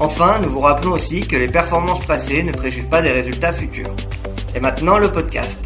Enfin, 0.00 0.38
nous 0.38 0.48
vous 0.48 0.60
rappelons 0.60 0.92
aussi 0.92 1.26
que 1.26 1.34
les 1.34 1.48
performances 1.48 2.06
passées 2.06 2.44
ne 2.44 2.52
préjugent 2.52 2.88
pas 2.88 3.02
des 3.02 3.10
résultats 3.10 3.52
futurs. 3.52 3.92
Et 4.54 4.60
maintenant, 4.60 4.96
le 4.96 5.10
podcast. 5.10 5.58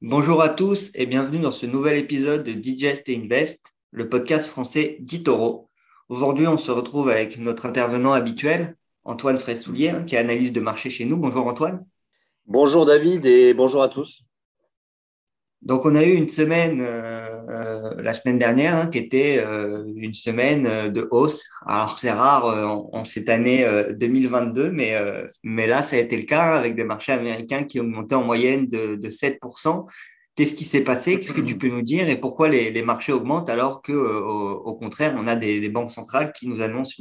Bonjour 0.00 0.42
à 0.42 0.48
tous 0.48 0.90
et 0.96 1.06
bienvenue 1.06 1.38
dans 1.38 1.52
ce 1.52 1.66
nouvel 1.66 1.96
épisode 1.96 2.42
de 2.42 2.50
Digest 2.50 3.08
et 3.08 3.16
Invest, 3.16 3.60
le 3.92 4.08
podcast 4.08 4.48
français 4.48 4.96
d'Itoro. 4.98 5.68
Aujourd'hui, 6.08 6.48
on 6.48 6.58
se 6.58 6.72
retrouve 6.72 7.10
avec 7.10 7.38
notre 7.38 7.64
intervenant 7.64 8.12
habituel, 8.12 8.76
Antoine 9.04 9.38
Fraissoulier, 9.38 9.92
qui 10.04 10.16
est 10.16 10.18
analyste 10.18 10.52
de 10.52 10.60
marché 10.60 10.90
chez 10.90 11.04
nous. 11.04 11.16
Bonjour 11.16 11.46
Antoine. 11.46 11.86
Bonjour 12.46 12.86
David 12.86 13.24
et 13.24 13.54
bonjour 13.54 13.84
à 13.84 13.88
tous. 13.88 14.24
Donc, 15.62 15.84
on 15.84 15.94
a 15.94 16.02
eu 16.02 16.14
une 16.14 16.28
semaine 16.28 16.80
euh, 16.80 17.42
euh, 17.48 18.02
la 18.02 18.14
semaine 18.14 18.38
dernière 18.38 18.76
hein, 18.76 18.86
qui 18.86 18.96
était 18.96 19.42
euh, 19.44 19.84
une 19.94 20.14
semaine 20.14 20.90
de 20.90 21.06
hausse. 21.10 21.44
Alors, 21.66 21.98
c'est 22.00 22.10
rare 22.10 22.46
en, 22.92 23.04
cette 23.04 23.28
année 23.28 23.66
2022, 23.92 24.70
mais, 24.70 24.94
mais 25.42 25.66
là, 25.66 25.82
ça 25.82 25.96
a 25.96 25.98
été 25.98 26.16
le 26.16 26.22
cas 26.22 26.54
avec 26.56 26.76
des 26.76 26.84
marchés 26.84 27.12
américains 27.12 27.64
qui 27.64 27.80
monté 27.80 28.14
en 28.14 28.24
moyenne 28.24 28.68
de, 28.68 28.94
de 28.96 29.08
7%. 29.10 29.86
Qu'est-ce 30.36 30.54
qui 30.54 30.64
s'est 30.64 30.84
passé? 30.84 31.20
Qu'est-ce 31.20 31.34
que 31.34 31.40
tu 31.42 31.58
peux 31.58 31.68
nous 31.68 31.82
dire? 31.82 32.08
Et 32.08 32.16
pourquoi 32.16 32.48
les, 32.48 32.82
marchés 32.82 33.12
augmentent 33.12 33.50
alors 33.50 33.82
que, 33.82 33.92
au, 33.92 34.74
contraire, 34.74 35.14
on 35.18 35.26
a 35.26 35.36
des, 35.36 35.68
banques 35.68 35.90
centrales 35.90 36.32
qui 36.32 36.48
nous 36.48 36.62
annoncent 36.62 36.94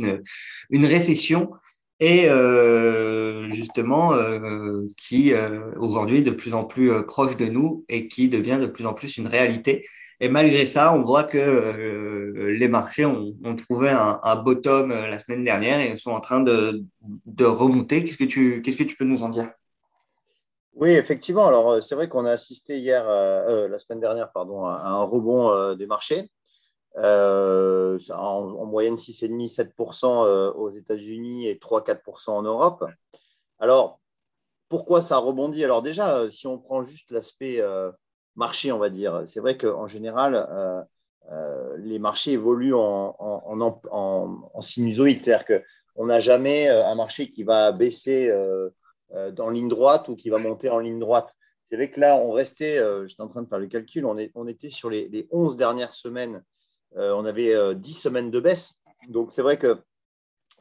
une 0.69 0.85
récession? 0.85 1.51
Et 1.99 2.29
euh, 2.29 3.49
justement 3.51 4.13
euh, 4.13 4.87
qui 4.97 5.33
euh, 5.33 5.71
aujourd'hui 5.77 6.19
est 6.19 6.21
de 6.23 6.31
plus 6.31 6.53
en 6.53 6.63
plus 6.63 7.05
proche 7.05 7.35
de 7.37 7.45
nous 7.45 7.85
et 7.89 8.07
qui 8.07 8.29
devient 8.29 8.57
de 8.61 8.67
plus 8.67 8.85
en 8.85 8.93
plus 8.93 9.17
une 9.17 9.27
réalité. 9.27 9.85
Et 10.21 10.27
malgré 10.27 10.65
ça, 10.65 10.93
on 10.93 11.03
voit 11.03 11.23
que 11.23 12.33
les 12.35 12.67
marchés 12.67 13.05
ont, 13.05 13.55
trouvé 13.55 13.89
un, 13.89 14.35
bottom 14.35 14.89
la 14.89 15.17
semaine 15.17 15.45
dernière 15.45 15.79
et 15.79 15.97
sont 15.97 16.11
en 16.11 16.19
train 16.19 16.41
de, 16.41 16.83
de 17.25 17.45
remonter. 17.45 18.03
Qu'est-ce 18.03 18.17
que 18.17 18.25
tu 18.25 18.61
qu'est-ce 18.61 18.75
que 18.75 18.83
tu 18.83 18.97
peux 18.97 19.05
nous 19.05 19.23
en 19.23 19.29
dire? 19.29 19.49
Oui, 20.73 20.89
effectivement. 20.89 21.47
Alors 21.47 21.81
c'est 21.81 21.95
vrai 21.95 22.09
qu'on 22.09 22.25
a 22.25 22.31
assisté 22.31 22.79
hier, 22.79 23.05
la 23.07 23.79
semaine 23.79 24.01
dernière, 24.01 24.29
pardon, 24.33 24.65
à 24.65 24.81
un 24.87 25.03
rebond 25.03 25.73
des 25.75 25.87
marchés. 25.87 26.29
Euh, 26.97 27.99
en, 28.09 28.65
moyenne 28.65 28.95
6,5-7% 28.95 30.51
aux 30.53 30.71
États-Unis 30.71 31.47
et 31.47 31.55
3-4% 31.55 32.31
en 32.31 32.41
Europe. 32.41 32.85
Alors, 33.59 33.99
pourquoi 34.69 35.01
ça 35.01 35.17
rebondit? 35.17 35.63
Alors 35.63 35.81
déjà, 35.81 36.17
euh, 36.17 36.29
si 36.29 36.47
on 36.47 36.57
prend 36.57 36.83
juste 36.83 37.11
l'aspect 37.11 37.61
euh, 37.61 37.91
marché, 38.35 38.71
on 38.71 38.79
va 38.79 38.89
dire, 38.89 39.23
c'est 39.25 39.39
vrai 39.39 39.57
qu'en 39.57 39.87
général, 39.87 40.47
les 41.77 41.99
marchés 41.99 42.33
évoluent 42.33 42.73
en, 42.73 43.15
en, 43.19 44.61
sinusoïde, 44.61 45.23
c'est-à-dire 45.23 45.63
qu'on 45.95 46.05
n'a 46.05 46.19
jamais 46.19 46.69
un 46.69 46.95
marché 46.95 47.29
qui 47.29 47.43
va 47.43 47.71
baisser 47.71 48.31
en 49.13 49.49
ligne 49.49 49.69
droite 49.69 50.07
ou 50.09 50.15
qui 50.15 50.29
va 50.29 50.37
monter 50.37 50.69
en 50.69 50.79
ligne 50.79 50.99
droite. 50.99 51.35
C'est 51.69 51.75
vrai 51.75 51.91
que 51.91 51.99
là, 51.99 52.15
on 52.15 52.31
restait, 52.31 52.81
j'étais 53.07 53.21
en 53.21 53.27
train 53.27 53.43
de 53.43 53.47
faire 53.47 53.59
le 53.59 53.67
calcul, 53.67 54.05
on, 54.05 54.47
était 54.47 54.69
sur 54.69 54.89
les, 54.89 55.07
les 55.09 55.27
11 55.31 55.57
dernières 55.57 55.93
semaines 55.93 56.35
euh, 56.37 56.41
on 56.95 57.25
avait 57.25 57.75
10 57.75 57.97
euh, 57.97 57.99
semaines 57.99 58.31
de 58.31 58.39
baisse. 58.39 58.81
Donc, 59.07 59.31
c'est 59.31 59.41
vrai 59.41 59.57
que 59.57 59.81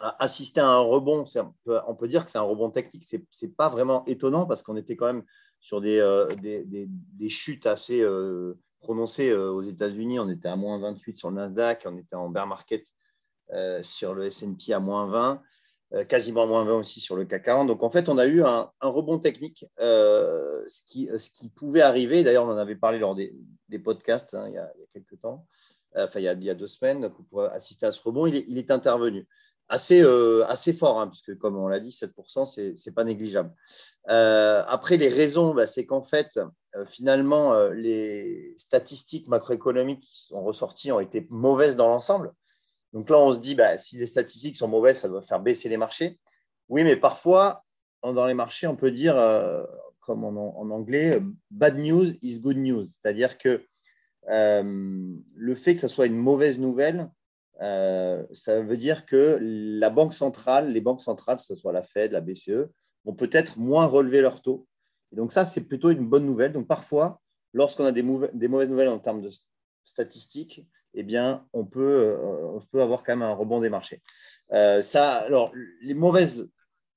assister 0.00 0.60
à 0.60 0.68
un 0.68 0.78
rebond, 0.78 1.24
on 1.66 1.94
peut 1.94 2.06
dire 2.06 2.24
que 2.24 2.30
c'est 2.30 2.38
un 2.38 2.42
rebond 2.42 2.70
technique. 2.70 3.04
Ce 3.04 3.16
n'est 3.16 3.52
pas 3.52 3.68
vraiment 3.68 4.04
étonnant 4.06 4.46
parce 4.46 4.62
qu'on 4.62 4.76
était 4.76 4.96
quand 4.96 5.06
même 5.06 5.24
sur 5.60 5.80
des, 5.80 5.98
euh, 5.98 6.28
chutes 7.28 7.66
assez 7.66 8.06
prononcées 8.80 9.32
aux 9.32 9.62
États-Unis. 9.62 10.20
On 10.20 10.28
était 10.28 10.48
à 10.48 10.56
moins 10.56 10.78
28 10.78 11.18
sur 11.18 11.30
le 11.30 11.36
Nasdaq, 11.36 11.82
on 11.86 11.98
était 11.98 12.14
en 12.14 12.28
bear 12.28 12.46
market 12.46 12.86
sur 13.82 14.14
le 14.14 14.26
S&P 14.26 14.72
à 14.72 14.78
moins 14.78 15.06
20, 15.06 16.06
quasiment 16.06 16.44
à 16.44 16.46
moins 16.46 16.64
20 16.64 16.74
aussi 16.74 17.00
sur 17.00 17.16
le 17.16 17.24
CAC 17.24 17.46
40. 17.46 17.66
Donc 17.66 17.82
en 17.82 17.90
fait, 17.90 18.08
on 18.08 18.18
a 18.18 18.26
eu 18.28 18.44
un, 18.44 18.70
rebond 18.80 19.18
technique, 19.18 19.66
ce, 19.80 20.68
qui, 20.86 21.48
pouvait 21.56 21.82
arriver. 21.82 22.22
D'ailleurs, 22.22 22.44
on 22.44 22.52
en 22.52 22.56
avait 22.56 22.76
parlé 22.76 23.00
lors 23.00 23.16
des, 23.16 23.34
podcasts 23.82 24.34
hein, 24.34 24.44
il, 24.46 24.54
y 24.54 24.58
a, 24.58 24.70
il, 24.76 24.80
y 24.82 24.84
a, 24.84 24.86
quelques 24.92 25.20
temps. 25.20 25.44
Euh, 25.96 26.04
enfin 26.04 26.20
il 26.20 26.24
y, 26.24 26.50
a, 26.50 26.54
deux 26.54 26.68
semaines, 26.68 27.10
pour 27.30 27.42
assister 27.44 27.86
à 27.86 27.92
ce 27.92 28.02
rebond, 28.02 28.26
il 28.26 28.58
est, 28.58 28.70
intervenu. 28.70 29.26
Assez, 29.68 30.02
euh, 30.02 30.46
fort, 30.78 31.00
hein, 31.00 31.08
puisque 31.08 31.36
comme 31.38 31.56
on 31.56 31.68
l'a 31.68 31.80
dit, 31.80 31.90
7%, 31.90 32.46
ce 32.46 32.60
n'est 32.60 32.94
pas 32.94 33.04
négligeable. 33.04 33.52
Euh, 34.08 34.62
après, 34.66 34.96
les 34.96 35.08
raisons, 35.08 35.54
bah, 35.54 35.66
c'est 35.66 35.86
qu'en 35.86 36.02
fait, 36.02 36.40
finalement, 36.86 37.68
les 37.70 38.54
statistiques 38.56 39.28
macroéconomiques 39.28 40.00
qui 40.00 40.26
sont 40.26 40.42
ressorties 40.42 40.92
ont 40.92 41.00
été 41.00 41.26
mauvaises 41.30 41.76
dans 41.76 41.88
l'ensemble. 41.88 42.32
Donc 42.92 43.10
là, 43.10 43.18
on 43.18 43.34
se 43.34 43.40
dit, 43.40 43.54
bah, 43.54 43.76
si 43.78 43.96
les 43.96 44.06
statistiques 44.06 44.56
sont 44.56 44.68
mauvaises, 44.68 45.00
ça 45.00 45.08
doit 45.08 45.22
faire 45.22 45.40
baisser 45.40 45.68
les 45.68 45.76
marchés. 45.76 46.18
Oui, 46.68 46.84
mais 46.84 46.96
parfois, 46.96 47.64
dans 48.02 48.26
les 48.26 48.34
marchés, 48.34 48.66
on 48.66 48.76
peut 48.76 48.90
dire, 48.90 49.16
comme 50.00 50.24
en, 50.24 50.70
anglais, 50.70 51.20
bad 51.50 51.76
news 51.78 52.14
is 52.22 52.40
good 52.40 52.56
news. 52.56 52.86
C'est-à-dire 52.86 53.36
que 53.36 53.62
le 54.28 55.54
fait 55.54 55.74
que 55.74 55.80
ça 55.80 55.88
soit 55.88 56.06
une 56.06 56.16
mauvaise 56.16 56.58
nouvelle, 56.58 57.10
euh, 57.60 58.24
ça 58.34 58.60
veut 58.60 58.76
dire 58.76 59.04
que 59.04 59.38
la 59.40 59.90
banque 59.90 60.14
centrale, 60.14 60.72
les 60.72 60.80
banques 60.80 61.00
centrales, 61.00 61.38
que 61.38 61.44
ce 61.44 61.54
soit 61.54 61.72
la 61.72 61.82
Fed, 61.82 62.12
la 62.12 62.20
BCE, 62.20 62.68
vont 63.04 63.14
peut-être 63.14 63.58
moins 63.58 63.86
relever 63.86 64.20
leurs 64.20 64.42
taux. 64.42 64.66
Et 65.12 65.16
donc 65.16 65.32
ça, 65.32 65.44
c'est 65.44 65.62
plutôt 65.62 65.90
une 65.90 66.08
bonne 66.08 66.26
nouvelle. 66.26 66.52
Donc 66.52 66.68
parfois, 66.68 67.20
lorsqu'on 67.52 67.84
a 67.84 67.92
des, 67.92 68.02
mauvaises 68.02 68.68
nouvelles 68.68 68.88
en 68.88 68.98
termes 68.98 69.22
de 69.22 69.30
statistiques, 69.84 70.66
eh 70.94 71.02
bien, 71.02 71.46
on 71.52 71.64
peut, 71.64 71.80
euh, 71.80 72.46
on 72.54 72.60
peut 72.70 72.82
avoir 72.82 73.02
quand 73.02 73.12
même 73.12 73.22
un 73.22 73.34
rebond 73.34 73.60
des 73.60 73.70
marchés. 73.70 74.02
ça, 74.50 75.14
alors, 75.16 75.52
les 75.82 75.94
mauvaises 75.94 76.48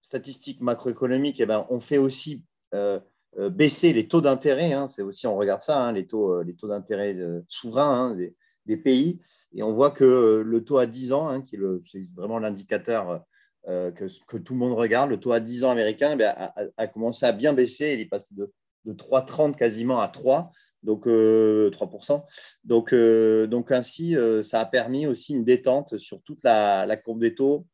statistiques 0.01 0.61
macroéconomiques, 0.61 1.39
eh 1.39 1.45
bien, 1.45 1.65
on 1.69 1.79
fait 1.79 1.97
aussi 1.97 2.43
euh, 2.73 2.99
baisser 3.37 3.93
les 3.93 4.07
taux 4.07 4.21
d'intérêt. 4.21 4.73
Hein, 4.73 4.87
c'est 4.93 5.01
aussi, 5.01 5.27
on 5.27 5.35
regarde 5.35 5.61
ça, 5.61 5.79
hein, 5.79 5.91
les 5.91 6.05
taux, 6.05 6.33
euh, 6.33 6.43
les 6.43 6.55
taux 6.55 6.67
d'intérêt 6.67 7.15
euh, 7.15 7.41
souverains 7.47 8.11
hein, 8.11 8.17
des, 8.65 8.77
pays. 8.77 9.19
Et 9.53 9.63
on 9.63 9.73
voit 9.73 9.91
que 9.91 10.41
le 10.45 10.63
taux 10.63 10.77
à 10.77 10.85
10 10.85 11.11
ans, 11.11 11.41
qui 11.41 11.57
est, 11.57 12.15
vraiment 12.15 12.39
l'indicateur 12.39 13.25
que, 13.65 14.37
tout 14.37 14.53
le 14.53 14.59
monde 14.59 14.73
regarde, 14.73 15.09
le 15.09 15.19
taux 15.19 15.33
à 15.33 15.41
10 15.41 15.65
ans 15.65 15.71
américain 15.71 16.17
eh 16.17 16.23
a, 16.23 16.87
commencé 16.87 17.25
à 17.25 17.33
bien 17.33 17.51
baisser. 17.51 17.93
Il 17.93 17.99
est 17.99 18.05
passé 18.05 18.33
de, 18.33 18.49
de 18.85 18.93
3,30 18.93 19.55
quasiment 19.55 19.99
à 19.99 20.07
3 20.07 20.51
donc 20.83 21.05
3%. 21.05 22.23
Donc, 22.63 22.95
donc 22.95 23.71
ainsi, 23.71 24.15
ça 24.43 24.61
a 24.61 24.65
permis 24.65 25.05
aussi 25.05 25.33
une 25.33 25.43
détente 25.43 25.97
sur 25.97 26.23
toute 26.23 26.39
la, 26.43 26.97
courbe 26.97 27.19
des 27.19 27.35
taux. 27.35 27.67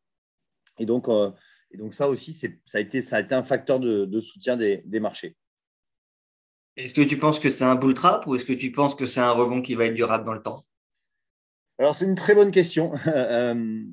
Et 0.80 0.88
donc, 0.88 1.08
et 1.72 1.78
donc 1.78 1.94
ça 1.94 2.08
aussi, 2.08 2.34
ça 2.34 2.48
a, 2.74 2.80
été, 2.80 3.02
ça 3.02 3.18
a 3.18 3.22
été 3.22 3.36
un 3.36 3.44
facteur 3.44 3.80
de, 3.80 4.20
soutien 4.20 4.58
des, 4.58 5.00
marchés. 5.00 5.36
Est-ce 6.78 6.94
que 6.94 7.02
tu 7.02 7.18
penses 7.18 7.40
que 7.40 7.50
c'est 7.50 7.64
un 7.64 7.74
bull 7.74 7.96
trap 7.96 8.28
ou 8.28 8.36
est-ce 8.36 8.46
que 8.46 8.54
tu 8.54 8.72
penses 8.72 8.94
que 8.94 9.08
c'est 9.08 9.20
un 9.20 9.32
rebond 9.32 9.64
qui 9.64 9.74
va 9.74 9.86
être 9.86 9.96
durable 9.96 10.26
dans 10.26 10.34
le 10.34 10.44
temps? 10.44 10.62
Alors, 11.80 11.96
c'est 11.96 12.06
une 12.06 12.16
très 12.16 12.36
bonne 12.36 12.52
question. 12.52 12.94
Euh, 13.08 13.84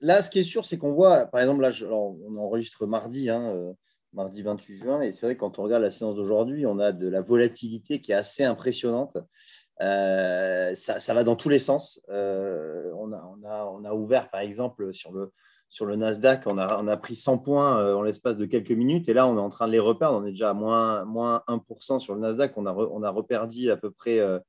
là, 0.00 0.22
ce 0.22 0.30
qui 0.30 0.38
est 0.38 0.44
sûr, 0.44 0.64
c'est 0.64 0.78
qu'on 0.78 0.92
voit, 0.92 1.26
par 1.26 1.40
exemple, 1.40 1.60
là, 1.62 1.70
on 1.90 2.36
enregistre 2.38 2.86
mardi, 2.86 3.28
hein, 3.28 3.50
euh, 3.54 3.72
mardi 4.12 4.42
28 4.42 4.76
juin, 4.76 5.02
et 5.02 5.12
c'est 5.12 5.26
vrai 5.26 5.34
que 5.34 5.40
quand 5.40 5.58
on 5.58 5.64
regarde 5.64 5.82
la 5.82 5.90
séance 5.90 6.14
d'aujourd'hui, 6.14 6.66
on 6.66 6.78
a 6.78 6.92
de 6.92 7.08
la 7.08 7.20
volatilité 7.20 8.00
qui 8.00 8.12
est 8.12 8.14
assez 8.14 8.44
impressionnante. 8.44 9.18
Euh, 9.80 10.74
ça, 10.76 11.14
va 11.14 11.24
dans 11.24 11.36
tous 11.36 11.48
les 11.48 11.58
sens. 11.58 12.00
on, 12.08 12.12
a, 12.12 13.34
on, 13.34 13.44
a, 13.44 13.64
on, 13.64 13.84
a, 13.84 13.92
ouvert, 13.92 14.30
par 14.30 14.40
exemple, 14.40 14.94
sur 14.94 15.12
le, 15.12 15.32
sur 15.70 15.86
le 15.86 15.94
Nasdaq, 15.94 16.42
on 16.46 16.58
a, 16.58 16.82
on 16.82 16.88
a 16.88 16.96
pris 16.96 17.14
100 17.14 17.38
points 17.38 17.78
euh, 17.78 17.94
en 17.94 18.02
l'espace 18.02 18.36
de 18.36 18.44
quelques 18.44 18.72
minutes. 18.72 19.08
Et 19.08 19.14
là, 19.14 19.28
on 19.28 19.36
est 19.36 19.40
en 19.40 19.48
train 19.48 19.68
de 19.68 19.72
les 19.72 19.78
reperdre. 19.78 20.18
On 20.18 20.26
est 20.26 20.32
déjà 20.32 20.50
à 20.50 20.52
moins, 20.52 21.04
moins 21.04 21.44
1% 21.46 22.00
sur 22.00 22.14
le 22.16 22.20
Nasdaq. 22.20 22.54
On 22.56 22.66
a, 22.66 22.74
on 22.74 23.02
a 23.04 23.10
reperdu 23.10 23.70
à 23.70 23.76
peu 23.76 23.92
près, 23.92 24.18
euh, 24.18 24.40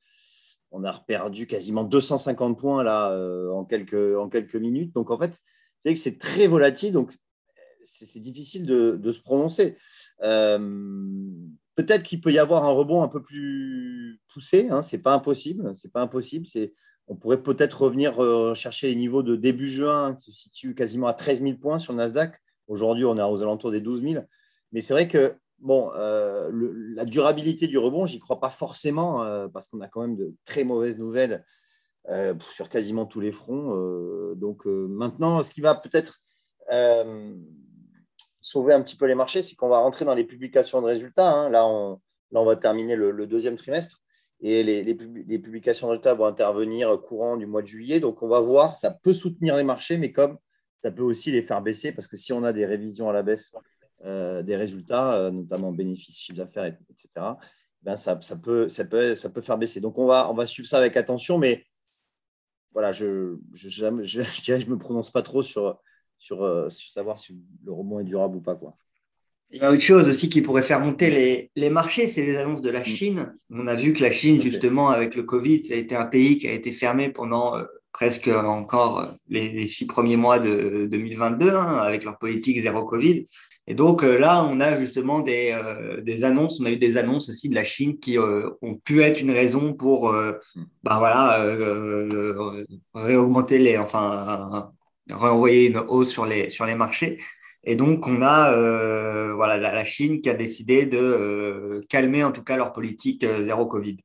on 0.71 0.83
a 0.83 1.05
quasiment 1.47 1.83
250 1.83 2.59
points 2.59 2.83
là 2.83 3.11
euh, 3.11 3.51
en, 3.51 3.65
quelques, 3.65 4.17
en 4.17 4.29
quelques 4.29 4.55
minutes. 4.55 4.95
Donc, 4.95 5.11
en 5.11 5.19
fait, 5.19 5.37
c'est 5.77 5.93
que 5.93 5.99
c'est 5.99 6.17
très 6.17 6.47
volatile. 6.47 6.91
Donc, 6.91 7.15
c'est 7.83 8.19
difficile 8.19 8.65
de, 8.65 8.97
de, 8.99 9.11
se 9.11 9.21
prononcer. 9.21 9.77
Peut-être 10.19 12.03
qu'il 12.03 12.19
peut 12.19 12.31
y 12.31 12.39
avoir 12.39 12.65
un 12.65 12.71
rebond 12.71 13.03
un 13.03 13.07
peu 13.07 13.21
plus 13.21 14.19
poussé. 14.33 14.69
Hein, 14.71 14.81
c'est 14.81 14.99
pas 14.99 15.13
impossible. 15.13 15.73
C'est 15.77 15.91
pas 15.91 16.01
impossible. 16.01 16.47
C'est 16.47 16.73
on 17.07 17.15
pourrait 17.15 17.41
peut-être 17.41 17.81
revenir 17.81 18.23
euh, 18.23 18.53
chercher 18.53 18.87
les 18.87 18.95
niveaux 18.95 19.23
de 19.23 19.35
début 19.35 19.67
juin 19.67 20.15
qui 20.21 20.31
se 20.31 20.43
situent 20.43 20.75
quasiment 20.75 21.07
à 21.07 21.13
13 21.13 21.41
000 21.41 21.57
points 21.57 21.79
sur 21.79 21.93
le 21.93 21.97
Nasdaq. 21.97 22.39
Aujourd'hui, 22.67 23.05
on 23.05 23.17
est 23.17 23.21
aux 23.21 23.41
alentours 23.41 23.71
des 23.71 23.81
12 23.81 24.01
000. 24.01 24.23
Mais 24.71 24.81
c'est 24.81 24.93
vrai 24.93 25.07
que 25.07 25.35
bon, 25.59 25.91
la 25.91 27.03
durabilité 27.03 27.67
du 27.67 27.77
rebond, 27.77 28.05
j'y 28.05 28.19
crois 28.19 28.39
pas 28.39 28.49
forcément 28.49 29.25
parce 29.49 29.67
qu'on 29.67 29.81
a 29.81 29.89
quand 29.89 30.01
même 30.01 30.15
de 30.15 30.33
très 30.45 30.63
mauvaises 30.63 30.97
nouvelles 30.97 31.43
sur 32.53 32.69
quasiment 32.69 33.05
tous 33.05 33.19
les 33.19 33.33
fronts. 33.33 34.33
donc 34.35 34.65
maintenant, 34.65 35.43
ce 35.43 35.51
qui 35.51 35.59
va 35.59 35.75
peut-être 35.75 36.21
sauver 38.41 38.73
un 38.73 38.81
petit 38.81 38.97
peu 38.97 39.05
les 39.05 39.15
marchés, 39.15 39.41
c'est 39.41 39.55
qu'on 39.55 39.69
va 39.69 39.79
rentrer 39.79 40.03
dans 40.03 40.15
les 40.15 40.23
publications 40.23 40.81
de 40.81 40.87
résultats. 40.87 41.31
Hein. 41.31 41.49
Là, 41.49 41.65
on 41.67 41.99
va 42.45 42.55
terminer 42.55 42.95
le, 42.95 43.27
deuxième 43.27 43.55
trimestre 43.55 44.01
et 44.41 44.63
les, 44.63 44.83
les, 44.83 45.39
publications 45.39 45.87
de 45.87 45.91
résultats 45.91 46.15
vont 46.15 46.25
intervenir 46.25 46.99
courant 47.01 47.37
du 47.37 47.45
mois 47.45 47.61
de 47.61 47.67
juillet. 47.67 47.99
Donc, 47.99 48.23
on 48.23 48.27
va 48.27 48.39
voir, 48.39 48.75
ça 48.75 48.89
peut 48.91 49.13
soutenir 49.13 49.55
les 49.55 49.63
marchés, 49.63 49.97
mais 49.97 50.11
comme 50.11 50.37
ça 50.81 50.91
peut 50.91 51.03
aussi 51.03 51.31
les 51.31 51.43
faire 51.43 51.61
baisser, 51.61 51.91
parce 51.91 52.07
que 52.07 52.17
si 52.17 52.33
on 52.33 52.43
a 52.43 52.51
des 52.51 52.65
révisions 52.65 53.07
à 53.07 53.13
la 53.13 53.21
baisse 53.21 53.51
euh, 54.03 54.41
des 54.41 54.55
résultats, 54.55 55.15
euh, 55.15 55.31
notamment 55.31 55.71
bénéfices, 55.71 56.19
chiffre 56.19 56.37
d'affaires, 56.37 56.65
etc., 56.65 57.09
ben 57.83 57.97
ça, 57.97 58.19
ça, 58.21 58.35
peut, 58.35 58.67
ça, 58.67 58.85
peut, 58.85 59.15
ça 59.15 59.29
peut 59.29 59.41
faire 59.41 59.59
baisser. 59.59 59.79
Donc, 59.79 59.97
on 59.99 60.07
va, 60.07 60.29
on 60.31 60.33
va 60.33 60.47
suivre 60.47 60.67
ça 60.67 60.79
avec 60.79 60.97
attention, 60.97 61.37
mais 61.37 61.65
voilà, 62.73 62.91
je 62.91 63.37
je, 63.53 63.69
je, 63.69 63.85
je, 64.03 64.59
je 64.59 64.69
me 64.69 64.77
prononce 64.77 65.11
pas 65.11 65.21
trop 65.21 65.43
sur, 65.43 65.67
euh, 66.31 66.69
sur, 66.69 66.91
savoir 66.91 67.19
si 67.19 67.39
le 67.63 67.71
rebond 67.71 67.99
est 67.99 68.03
durable 68.03 68.37
ou 68.37 68.41
pas. 68.41 68.55
Quoi. 68.55 68.75
Il 69.53 69.61
y 69.61 69.65
a 69.65 69.71
autre 69.71 69.81
chose 69.81 70.07
aussi 70.07 70.29
qui 70.29 70.41
pourrait 70.41 70.61
faire 70.61 70.79
monter 70.79 71.09
les, 71.09 71.51
les 71.57 71.69
marchés, 71.69 72.07
c'est 72.07 72.25
les 72.25 72.37
annonces 72.37 72.61
de 72.61 72.69
la 72.69 72.79
mm. 72.79 72.85
Chine. 72.85 73.35
On 73.49 73.67
a 73.67 73.75
vu 73.75 73.91
que 73.93 74.01
la 74.01 74.11
Chine, 74.11 74.39
justement, 74.39 74.89
avec 74.89 75.15
le 75.15 75.23
Covid, 75.23 75.65
ça 75.65 75.73
a 75.73 75.77
été 75.77 75.95
un 75.95 76.05
pays 76.05 76.37
qui 76.37 76.47
a 76.47 76.53
été 76.53 76.71
fermé 76.71 77.09
pendant 77.09 77.57
euh, 77.57 77.63
presque 77.91 78.29
encore 78.29 79.13
les, 79.27 79.65
six 79.67 79.85
premiers 79.87 80.15
mois 80.15 80.39
de 80.39 80.87
2022, 80.89 81.49
hein, 81.49 81.79
avec 81.79 82.05
leur 82.05 82.17
politique 82.17 82.61
zéro 82.61 82.85
Covid. 82.85 83.25
Et 83.67 83.73
donc 83.73 84.03
euh, 84.03 84.17
là, 84.17 84.45
on 84.45 84.61
a 84.61 84.77
justement 84.77 85.19
des, 85.19 85.53
des, 86.01 86.23
annonces, 86.23 86.59
on 86.61 86.65
a 86.65 86.71
eu 86.71 86.77
des 86.77 86.95
annonces 86.95 87.27
aussi 87.27 87.49
de 87.49 87.55
la 87.55 87.65
Chine 87.65 87.99
qui 87.99 88.17
ont 88.17 88.75
pu 88.85 89.01
être 89.01 89.19
une 89.19 89.31
raison 89.31 89.73
pour 89.73 90.13
mm. 90.13 90.39
bah, 90.83 90.95
voilà, 90.99 91.45
réaugmenter 92.93 93.59
les, 93.59 93.77
enfin, 93.77 94.71
renvoyer 95.11 95.67
une 95.67 95.77
hausse 95.77 96.09
sur 96.09 96.25
les, 96.25 96.49
sur 96.49 96.65
les 96.65 96.75
marchés. 96.75 97.17
Et 97.63 97.75
donc, 97.75 98.07
on 98.07 98.21
a 98.21 98.53
euh, 98.53 99.33
voilà, 99.35 99.57
la, 99.57 99.83
Chine 99.83 100.21
qui 100.21 100.29
a 100.29 100.33
décidé 100.33 100.85
de 100.85 100.97
euh, 100.97 101.81
calmer 101.89 102.23
en 102.23 102.31
tout 102.31 102.43
cas 102.43 102.57
leur 102.57 102.73
politique 102.73 103.23
euh, 103.23 103.43
zéro 103.43 103.67
Covid. 103.67 103.97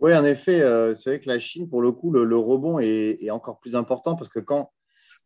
Oui, 0.00 0.14
en 0.14 0.24
effet, 0.24 0.60
c'est 0.94 1.10
vrai 1.10 1.20
que 1.20 1.28
la 1.28 1.40
Chine, 1.40 1.68
pour 1.68 1.82
le 1.82 1.90
coup, 1.90 2.12
le, 2.12 2.36
rebond 2.36 2.78
est, 2.78 3.30
encore 3.30 3.58
plus 3.58 3.74
important 3.74 4.14
parce 4.14 4.30
que 4.30 4.38
quand, 4.38 4.70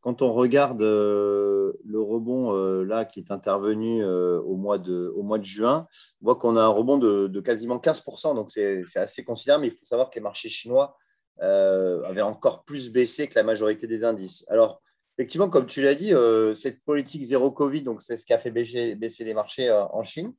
quand 0.00 0.22
on 0.22 0.32
regarde 0.32 0.80
le 0.80 2.00
rebond 2.00 2.52
là 2.82 3.04
qui 3.04 3.20
est 3.20 3.30
intervenu 3.30 4.02
au, 4.02 4.56
mois 4.56 4.78
de, 4.78 5.12
au 5.14 5.24
mois 5.24 5.38
de 5.38 5.44
juin, 5.44 5.86
on 6.22 6.24
voit 6.24 6.36
qu'on 6.36 6.56
a 6.56 6.62
un 6.62 6.68
rebond 6.68 6.96
de, 6.96 7.26
de 7.26 7.40
quasiment 7.40 7.76
15%. 7.76 8.34
Donc, 8.34 8.50
c'est 8.50 8.82
assez 8.96 9.24
considérable. 9.24 9.64
Mais 9.64 9.68
il 9.68 9.76
faut 9.76 9.84
savoir 9.84 10.08
que 10.08 10.14
les 10.14 10.22
marchés 10.22 10.48
chinois 10.48 10.96
avait 11.38 12.22
encore 12.22 12.64
plus 12.64 12.90
baissé 12.90 13.28
que 13.28 13.34
la 13.34 13.44
majorité 13.44 13.86
des 13.86 14.04
indices. 14.04 14.46
Alors, 14.48 14.81
effectivement, 15.16 15.48
comme 15.48 15.66
tu 15.66 15.82
l'as 15.82 15.94
dit, 15.94 16.14
euh, 16.14 16.54
cette 16.54 16.82
politique 16.84 17.24
zéro 17.24 17.50
Covid, 17.50 17.82
donc 17.82 18.02
c'est 18.02 18.16
ce 18.16 18.24
qui 18.24 18.32
a 18.32 18.38
fait 18.38 18.50
baisser, 18.50 18.96
les 18.96 19.34
marchés 19.34 19.68
euh, 19.68 19.84
en 19.86 20.02
Chine. 20.02 20.32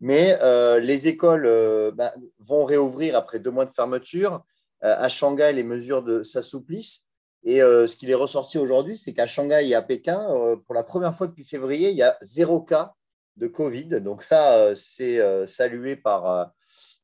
Mais 0.00 0.36
les 0.80 1.08
écoles 1.08 1.48
ben, 1.94 2.12
vont 2.38 2.64
réouvrir 2.64 3.16
après 3.16 3.38
deux 3.38 3.52
mois 3.52 3.64
de 3.64 3.72
fermeture. 3.72 4.44
à 4.80 5.08
Shanghai, 5.08 5.52
les 5.54 5.62
mesures 5.62 6.04
s'assouplissent. 6.26 7.06
Et 7.42 7.60
ce 7.60 7.96
qui 7.96 8.10
est 8.10 8.14
ressorti 8.14 8.58
aujourd'hui, 8.58 8.98
c'est 8.98 9.14
qu'à 9.14 9.26
Shanghai 9.26 9.66
et 9.66 9.74
à 9.74 9.80
Pékin, 9.80 10.58
pour 10.66 10.74
la 10.74 10.82
première 10.82 11.14
fois 11.14 11.28
depuis 11.28 11.44
février, 11.44 11.90
il 11.90 11.96
y 11.96 12.02
a 12.02 12.18
zéro 12.20 12.60
cas 12.60 12.92
de 13.36 13.46
Covid. 13.46 14.00
Donc 14.02 14.24
ça, 14.24 14.74
c'est 14.74 15.20
salué 15.46 15.96
par 15.96 16.52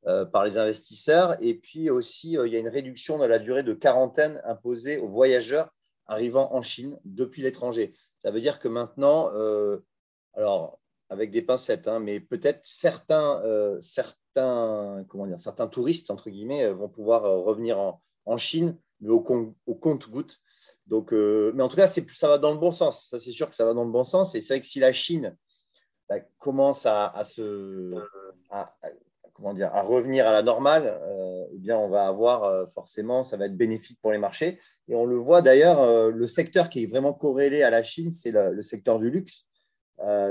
euh, 0.07 0.25
par 0.25 0.47
les 0.47 0.57
investisseurs. 0.57 1.37
Et 1.43 1.53
puis 1.53 1.91
aussi, 1.91 2.39
euh, 2.39 2.47
il 2.47 2.55
y 2.55 2.57
a 2.57 2.59
une 2.59 2.69
réduction 2.69 3.19
de 3.19 3.27
la 3.27 3.39
durée 3.39 3.63
de 3.63 3.75
quarantaine 3.75 4.41
imposée 4.47 4.97
aux 4.97 5.09
voyageurs 5.09 5.69
arrivant 6.11 6.53
en 6.53 6.63
Chine 6.63 6.99
depuis 7.05 7.43
l'étranger. 7.43 7.95
Ça 8.19 8.31
veut 8.31 8.41
dire 8.41 8.59
que 8.59 8.69
maintenant, 8.69 9.31
euh, 9.33 9.79
alors 10.35 10.79
avec 11.09 11.31
des 11.31 11.43
pincettes, 11.43 11.89
hein, 11.89 11.99
mais 11.99 12.21
peut-être 12.21 12.61
certains, 12.63 13.43
certains, 13.81 15.05
comment 15.09 15.27
dire, 15.27 15.41
certains 15.41 15.67
touristes, 15.67 16.11
entre 16.11 16.31
guillemets, 16.31 16.71
vont 16.71 16.89
pouvoir 16.89 17.23
revenir 17.23 17.79
en, 18.27 18.37
Chine, 18.37 18.79
mais 19.01 19.09
au, 19.09 19.21
compte-goutte. 19.21 20.39
Donc, 20.87 21.11
mais 21.11 21.63
en 21.65 21.69
tout 21.69 21.75
cas, 21.75 21.89
ça 21.89 22.29
va 22.29 22.39
dans 22.39 22.53
le 22.53 22.59
bon 22.59 22.71
sens. 22.71 23.09
Ça, 23.09 23.19
c'est 23.19 23.33
sûr 23.33 23.51
que 23.51 23.57
ça 23.57 23.65
va 23.65 23.75
dans 23.75 23.83
le 23.83 23.91
bon 23.91 24.05
sens. 24.05 24.37
Et 24.37 24.41
c'est 24.41 24.55
vrai 24.55 24.61
que 24.61 24.69
si 24.69 24.79
la 24.79 24.93
Chine 24.93 25.37
bah, 26.09 26.21
commence 26.39 26.87
à, 26.87 27.23
se, 27.25 27.95
à 29.47 29.83
revenir 29.83 30.27
à 30.27 30.33
la 30.33 30.43
normale, 30.43 30.99
euh, 31.03 31.45
eh 31.53 31.59
bien, 31.59 31.79
on 31.79 31.89
va 31.89 32.07
avoir 32.07 32.45
euh, 32.45 32.67
forcément, 32.67 33.25
ça 33.25 33.37
va 33.37 33.47
être 33.47 33.57
bénéfique 33.57 33.99
pour 34.01 34.13
les 34.13 34.19
marchés. 34.19 34.59
Et 34.89 34.95
on 34.95 35.05
le 35.05 35.17
voit 35.17 35.43
d'ailleurs, 35.43 35.81
euh, 35.81 36.11
le 36.11 36.27
secteur 36.27 36.69
qui 36.69 36.83
est 36.83 36.87
vraiment 36.87 37.13
corrélé 37.13 37.63
à 37.63 37.71
la 37.71 37.83
Chine, 37.83 38.13
c'est 38.13 38.33
le, 38.33 38.63
secteur 38.63 38.99
du 38.99 39.11
luxe. 39.11 39.47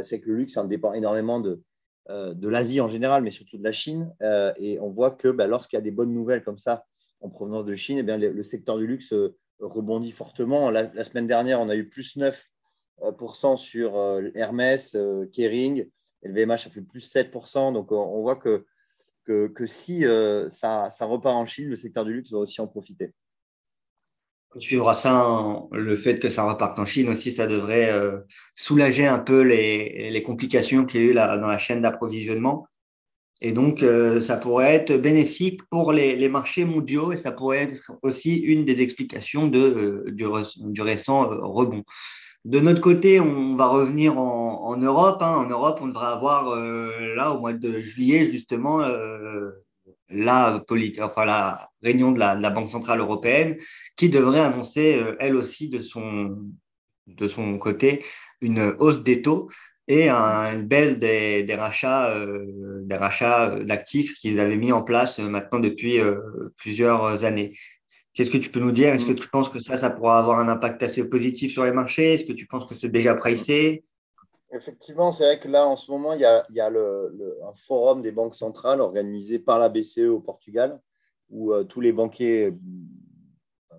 c'est 0.04 0.20
que 0.20 0.30
le 0.30 0.36
luxe 0.36 0.58
en 0.58 0.66
dépend 0.66 0.94
énormément 0.94 1.40
de, 1.40 1.62
de 2.10 2.48
l'Asie 2.48 2.82
en 2.82 2.88
général, 2.88 3.24
mais 3.24 3.32
surtout 3.32 3.58
de 3.58 3.64
la 3.64 3.72
Chine. 3.72 4.12
et 4.58 4.80
on 4.80 4.90
voit 4.90 5.12
que 5.12 5.28
bah, 5.30 5.48
lorsqu'il 5.48 5.78
y 5.78 5.82
a 5.82 5.84
des 5.84 5.92
bonnes 5.92 6.14
nouvelles 6.14 6.44
comme 6.44 6.58
ça 6.58 6.86
en 7.22 7.30
provenance 7.30 7.66
de 7.66 7.76
Chine, 7.76 7.98
eh 8.00 8.04
bien, 8.04 8.18
le, 8.18 8.44
secteur 8.44 8.78
du 8.78 8.88
luxe 8.88 9.14
rebondit 9.60 10.12
fortement. 10.12 10.72
La, 10.72 11.04
semaine 11.04 11.28
dernière, 11.28 11.62
on 11.62 11.70
a 11.70 11.76
eu 11.76 11.88
plus 11.88 12.18
9% 12.18 13.58
sur 13.58 14.22
Hermès, 14.36 14.98
Kering. 15.34 15.88
Et 16.22 16.28
le 16.28 16.34
VMH 16.34 16.68
a 16.68 16.70
fait 16.70 16.82
plus 16.82 17.14
7%. 17.14 17.74
Donc, 17.74 17.92
on 17.92 18.22
voit 18.22 18.36
que 18.36 18.66
que, 19.30 19.66
si 19.66 20.06
euh, 20.06 20.50
ça, 20.50 20.90
repart 21.02 21.36
en 21.36 21.46
Chine, 21.46 21.70
le 21.70 21.76
secteur 21.76 22.06
du 22.06 22.14
luxe 22.14 22.32
va 22.32 22.40
aussi 22.40 22.62
en 22.62 22.68
profiter. 22.68 23.12
On 24.56 24.60
suivra 24.60 24.96
ça, 24.96 25.62
le 25.72 25.96
fait 25.96 26.20
que 26.20 26.30
ça 26.30 26.44
reparte 26.44 26.80
en 26.80 26.86
Chine 26.86 27.10
aussi, 27.10 27.32
ça 27.32 27.46
devrait 27.46 27.92
euh, 27.92 28.20
soulager 28.56 29.06
un 29.06 29.20
peu 29.20 29.42
les, 29.42 30.24
complications 30.26 30.86
qu'il 30.86 31.02
y 31.02 31.04
a 31.04 31.08
eu 31.08 31.14
dans 31.14 31.48
la 31.48 31.58
chaîne 31.60 31.82
d'approvisionnement. 31.82 32.66
Et 33.42 33.52
donc, 33.52 33.84
euh, 33.84 34.20
ça 34.20 34.38
pourrait 34.38 34.74
être 34.74 34.98
bénéfique 34.98 35.62
pour 35.70 35.94
les, 35.94 36.28
marchés 36.30 36.66
mondiaux 36.66 37.14
et 37.14 37.18
ça 37.18 37.32
pourrait 37.32 37.60
être 37.60 37.94
aussi 38.02 38.38
une 38.38 38.66
des 38.66 38.82
explications 38.82 39.48
du, 39.48 40.82
récent 40.82 41.30
rebond. 41.30 41.84
De 42.46 42.60
notre 42.60 42.82
côté, 42.82 43.20
on 43.20 43.56
va 43.56 43.68
revenir 43.68 44.18
en, 44.18 44.49
Europe. 44.78 45.22
Hein. 45.22 45.36
En 45.38 45.50
Europe, 45.50 45.80
on 45.82 45.88
devrait 45.88 46.08
avoir 46.08 46.50
euh, 46.50 47.16
là 47.16 47.32
au 47.32 47.40
mois 47.40 47.54
de 47.54 47.80
juillet 47.80 48.32
justement 48.32 48.82
euh, 48.82 49.52
la, 50.10 50.64
enfin, 51.02 51.26
la 51.26 51.70
réunion 51.84 52.12
de 52.12 52.20
la, 52.20 52.50
Banque 52.50 52.70
centrale 52.70 53.00
européenne 53.00 53.58
qui 53.96 54.10
devrait 54.10 54.42
annoncer 54.42 55.00
euh, 55.02 55.16
elle 55.20 55.36
aussi 55.36 55.70
de 55.70 55.82
son, 55.82 56.38
de 57.08 57.28
son 57.28 57.58
côté 57.58 58.04
une 58.42 58.76
hausse 58.80 59.04
des 59.04 59.22
taux 59.22 59.50
et 59.88 60.10
une 60.10 60.68
baisse 60.68 60.98
des, 61.00 61.44
des 61.44 61.56
rachats, 61.56 62.14
des 62.84 62.96
rachats 62.96 63.60
d'actifs 63.62 64.14
qu'ils 64.20 64.40
avaient 64.40 64.56
mis 64.56 64.72
en 64.72 64.84
place 64.84 65.18
maintenant 65.18 65.60
depuis 65.60 65.98
plusieurs 66.58 67.26
années. 67.26 67.54
Qu'est-ce 68.14 68.30
que 68.30 68.38
tu 68.38 68.50
peux 68.50 68.60
nous 68.60 68.72
dire? 68.72 68.94
Est-ce 68.94 69.06
que 69.06 69.14
mm. 69.14 69.20
tu 69.20 69.30
penses 69.30 69.50
que 69.50 69.60
ça, 69.60 69.78
ça 69.78 69.90
pourra 69.90 70.20
avoir 70.20 70.40
un 70.40 70.50
impact 70.50 70.84
assez 70.84 71.08
positif 71.08 71.54
sur 71.54 71.64
les 71.64 71.72
marchés? 71.72 72.16
Est-ce 72.16 72.26
que 72.26 72.34
tu 72.34 72.48
penses 72.48 72.66
que 72.66 72.76
c'est 72.76 72.90
déjà 72.90 73.16
pricé? 73.16 73.84
Effectivement, 74.52 75.12
c'est 75.12 75.26
vrai 75.26 75.40
que 75.40 75.48
là, 75.48 75.68
en 75.68 75.76
ce 75.76 75.92
moment, 75.92 76.14
il 76.14 76.22
y 76.22 76.26
a, 76.26 76.70
le, 76.70 77.38
un 77.44 77.54
forum 77.54 78.02
des 78.02 78.12
banques 78.12 78.36
centrales 78.36 78.82
organisé 78.82 79.38
par 79.38 79.60
la 79.60 79.70
BCE 79.70 80.10
au 80.10 80.20
Portugal, 80.20 80.80
où 81.30 81.54
euh, 81.54 81.64
tous 81.64 81.82
les 81.82 81.92
banquiers, 81.92 82.52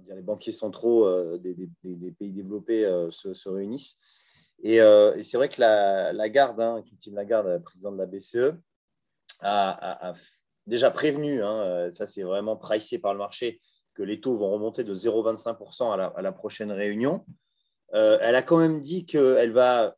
les 0.07 0.23
banquiers 0.23 0.53
centraux 0.53 1.07
euh, 1.07 1.39
des, 1.39 2.13
pays 2.13 2.31
développés 2.31 2.85
euh, 2.85 3.11
se, 3.11 3.35
se, 3.35 3.49
réunissent. 3.49 3.99
Et, 4.63 4.77
c'est 5.25 5.37
vrai 5.37 5.49
que 5.49 5.61
la, 5.61 6.13
la 6.13 6.29
garde, 6.29 6.61
hein, 6.61 6.83
Christine 6.87 7.17
Lagarde, 7.17 7.63
présidente 7.65 7.95
de 7.95 7.99
la 7.99 8.07
BCE, 8.07 8.55
a, 9.41 10.15
déjà 10.67 10.91
prévenu, 10.93 11.43
hein, 11.43 11.91
ça 11.93 12.07
c'est 12.07 12.23
vraiment 12.23 12.57
pricé 12.57 12.99
par 12.99 13.15
le 13.15 13.19
marché, 13.19 13.61
que 13.95 14.03
les 14.03 14.21
taux 14.21 14.37
vont 14.37 14.51
remonter 14.51 14.85
de 14.85 14.95
0,25% 14.95 16.15
à 16.15 16.23
la, 16.23 16.33
prochaine 16.33 16.71
réunion. 16.71 17.25
Elle 17.93 18.37
a 18.37 18.43
quand 18.43 18.59
même 18.59 18.83
dit 18.83 19.07
qu'elle 19.07 19.53
va 19.53 19.97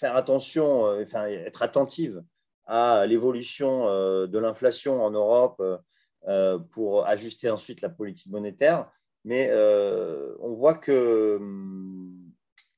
faire 0.00 0.16
attention, 0.16 0.86
euh, 0.86 1.04
enfin, 1.04 1.26
être 1.26 1.62
attentive 1.62 2.22
à 2.66 3.06
l'évolution 3.06 3.88
euh, 3.88 4.26
de 4.26 4.38
l'inflation 4.38 5.02
en 5.02 5.10
Europe 5.10 5.62
pour 6.72 7.06
ajuster 7.06 7.48
ensuite 7.48 7.80
la 7.80 7.88
politique 7.88 8.30
monétaire. 8.30 8.90
Mais 9.24 9.50
on 10.40 10.52
voit 10.52 10.74
que 10.74 11.40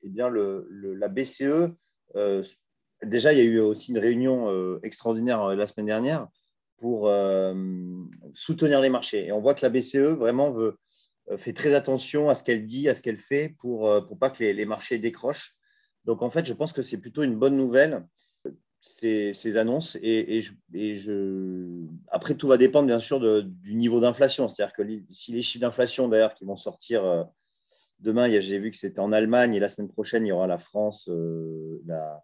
eh 0.01 0.09
bien, 0.09 0.29
le, 0.29 0.65
la 0.71 1.09
BCE, 1.09 1.73
déjà, 3.03 3.33
il 3.33 3.39
y 3.39 3.41
a 3.41 3.43
eu 3.43 3.59
aussi 3.59 3.91
une 3.91 3.97
réunion 3.97 4.79
extraordinaire 4.81 5.55
la 5.55 5.67
semaine 5.67 5.87
dernière 5.87 6.29
pour 6.83 7.07
euh, 7.07 7.53
soutenir 8.33 8.81
les 8.81 8.89
marchés. 8.89 9.27
Et 9.27 9.31
on 9.31 9.39
voit 9.39 9.53
que 9.53 9.65
la 9.65 9.69
BCE 9.69 10.17
vraiment 10.17 10.51
veut, 10.51 10.77
euh, 11.31 11.37
fait 11.37 11.53
très 11.53 11.73
attention 11.73 12.29
à 12.29 12.35
ce 12.35 12.43
qu'elle 12.43 12.65
dit, 12.65 12.89
à 12.89 12.95
ce 12.95 13.01
qu'elle 13.01 13.19
fait 13.19 13.55
pour 13.59 13.87
ne 13.87 14.01
euh, 14.01 14.15
pas 14.19 14.29
que 14.29 14.43
les, 14.43 14.65
marchés 14.65 14.97
décrochent. 14.97 15.55
Donc 16.05 16.21
en 16.21 16.29
fait, 16.29 16.45
je 16.45 16.53
pense 16.53 16.73
que 16.73 16.81
c'est 16.81 16.97
plutôt 16.97 17.23
une 17.23 17.35
bonne 17.35 17.55
nouvelle. 17.55 18.05
ces, 18.81 19.57
annonces. 19.57 19.97
Et, 20.01 20.41
je, 20.41 21.85
Après, 22.09 22.35
tout 22.35 22.47
va 22.47 22.57
dépendre 22.57 22.87
bien 22.87 22.99
sûr 22.99 23.19
du 23.19 23.75
niveau 23.75 23.99
d'inflation. 23.99 24.49
C'est-à-dire 24.49 24.73
que 24.75 24.83
si 25.11 25.31
les 25.31 25.41
chiffres 25.41 25.61
d'inflation, 25.61 26.07
d'ailleurs, 26.07 26.33
qui 26.33 26.45
vont 26.45 26.57
sortir 26.57 27.03
euh, 27.05 27.23
demain, 27.99 28.29
j'ai 28.39 28.59
vu 28.59 28.71
que 28.71 28.77
c'était 28.77 28.99
en 28.99 29.13
Allemagne 29.13 29.53
et 29.55 29.59
la 29.59 29.69
semaine 29.69 29.89
prochaine, 29.89 30.25
il 30.25 30.29
y 30.29 30.31
aura 30.33 30.47
la 30.47 30.57
France, 30.57 31.07
euh, 31.09 31.81
la, 31.85 32.23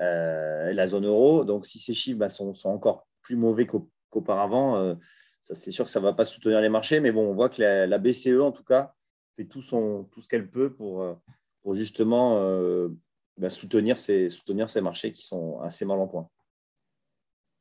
euh, 0.00 0.72
la, 0.72 0.86
zone 0.86 1.06
euro. 1.06 1.44
Donc, 1.44 1.66
si 1.66 1.80
ces 1.80 1.94
chiffres 1.94 2.18
bah, 2.18 2.28
sont, 2.28 2.54
encore 2.66 3.08
plus 3.20 3.36
mauvais 3.36 3.66
qu'auparavant, 3.66 4.96
c'est 5.42 5.72
sûr 5.72 5.84
que 5.84 5.90
ça 5.90 5.98
ne 6.00 6.04
va 6.04 6.12
pas 6.12 6.24
soutenir 6.24 6.60
les 6.60 6.68
marchés. 6.68 7.00
Mais 7.00 7.10
bon, 7.10 7.28
on 7.28 7.34
voit 7.34 7.48
que 7.48 7.60
la, 7.60 7.98
BCE, 7.98 8.40
en 8.40 8.52
tout 8.52 8.64
cas, 8.64 8.94
fait 9.36 9.46
tout, 9.46 9.62
son, 9.62 10.04
tout 10.12 10.20
ce 10.20 10.28
qu'elle 10.28 10.48
peut 10.48 10.72
pour 10.72 11.18
justement 11.74 12.38
bah, 13.38 13.50
soutenir, 13.50 14.00
ces, 14.00 14.30
soutenir 14.30 14.68
ces 14.68 14.80
marchés 14.80 15.12
qui 15.12 15.24
sont 15.24 15.60
assez 15.60 15.84
mal 15.84 15.98
en 15.98 16.08
point. 16.08 16.28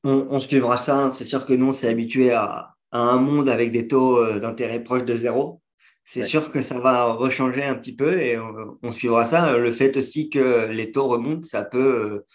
On, 0.03 0.39
suivra 0.39 0.77
ça. 0.77 1.05
Hein. 1.05 1.11
C'est 1.11 1.25
sûr 1.25 1.45
que 1.45 1.53
nous, 1.53 1.67
on 1.67 1.73
s'est 1.73 1.89
habitué 1.89 2.31
à, 2.31 2.75
un 2.91 3.17
monde 3.17 3.49
avec 3.49 3.71
des 3.71 3.87
taux 3.87 4.17
euh, 4.17 4.39
d'intérêt 4.39 4.81
proches 4.81 5.05
de 5.05 5.15
zéro. 5.15 5.61
C'est 6.05 6.23
sûr 6.23 6.51
que 6.51 6.61
ça 6.61 6.79
va 6.79 7.11
rechanger 7.11 7.65
un 7.65 7.75
petit 7.75 7.93
peu 7.93 8.21
et 8.21 8.37
on, 8.81 8.91
suivra 8.93 9.25
ça. 9.25 9.57
Le 9.57 9.73
fait 9.73 9.97
aussi 9.97 10.29
que 10.29 10.67
les 10.67 10.93
taux 10.93 11.07
remontent, 11.07 11.45
ça 11.45 11.63
peut 11.63 12.13
euh, 12.13 12.25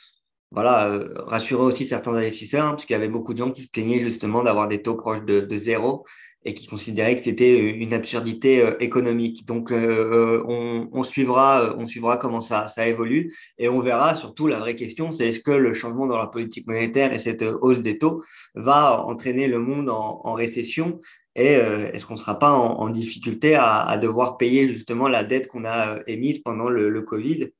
voilà, 0.53 0.89
euh, 0.89 1.09
rassurer 1.27 1.63
aussi 1.63 1.85
certains 1.87 2.15
investisseurs, 2.15 2.67
hein, 2.67 2.71
parce 2.73 2.85
qu'il 2.85 2.95
y 2.95 2.97
avait 2.97 3.09
beaucoup 3.09 3.33
de 3.33 3.39
gens 3.39 3.51
qui 3.51 3.63
se 3.63 3.69
plaignaient 3.71 4.01
justement 4.01 4.43
d'avoir 4.43 4.69
des 4.69 4.83
taux 4.83 4.97
proches 4.97 5.25
de, 5.25 5.59
zéro 5.59 6.05
et 6.45 6.55
qui 6.55 6.67
considéraient 6.67 7.17
que 7.17 7.23
c'était 7.23 7.59
une 7.59 7.95
absurdité 7.95 8.61
euh, 8.61 8.77
économique. 8.81 9.47
Donc, 9.47 9.73
euh, 9.73 10.43
on, 10.47 11.05
suivra, 11.05 11.75
on 11.79 11.89
suivra 11.89 12.19
comment 12.19 12.43
ça, 12.43 12.69
ça 12.69 12.87
évolue 12.87 13.33
et 13.59 13.69
on 13.69 13.81
verra 13.81 14.15
surtout 14.15 14.47
la 14.47 14.59
vraie 14.59 14.77
question, 14.77 15.11
c'est 15.11 15.29
est-ce 15.29 15.41
que 15.41 15.53
le 15.53 15.73
changement 15.73 16.07
dans 16.07 16.19
la 16.19 16.27
politique 16.27 16.67
monétaire 16.67 17.13
et 17.15 17.19
cette 17.19 17.43
hausse 17.43 17.81
des 17.81 17.99
taux 17.99 18.23
va 18.55 19.05
entraîner 19.07 19.49
le 19.49 19.59
monde 19.59 19.89
en, 19.89 20.33
récession 20.35 21.01
et 21.35 21.53
est-ce 21.53 22.05
qu'on 22.05 22.15
ne 22.15 22.19
sera 22.19 22.39
pas 22.39 22.53
en, 22.53 22.89
difficulté 22.91 23.55
à, 23.55 23.97
devoir 23.99 24.37
payer 24.37 24.69
justement 24.69 25.09
la 25.09 25.25
dette 25.25 25.49
qu'on 25.49 25.65
a 25.65 26.01
émise 26.07 26.41
pendant 26.41 26.69
le 26.69 27.03
Covid 27.03 27.51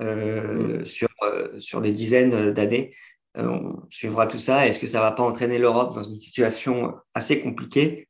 euh, 0.00 0.80
mm. 0.80 0.84
sur, 0.84 1.08
euh, 1.22 1.60
sur 1.60 1.80
les 1.80 1.92
dizaines 1.92 2.50
d'années. 2.52 2.92
Euh, 3.36 3.48
on 3.48 3.86
suivra 3.90 4.26
tout 4.26 4.38
ça. 4.38 4.66
Est-ce 4.66 4.78
que 4.78 4.86
ça 4.86 4.98
ne 4.98 5.04
va 5.04 5.12
pas 5.12 5.22
entraîner 5.22 5.58
l'Europe 5.58 5.94
dans 5.94 6.02
une 6.02 6.20
situation 6.20 6.94
assez 7.14 7.40
compliquée? 7.40 8.08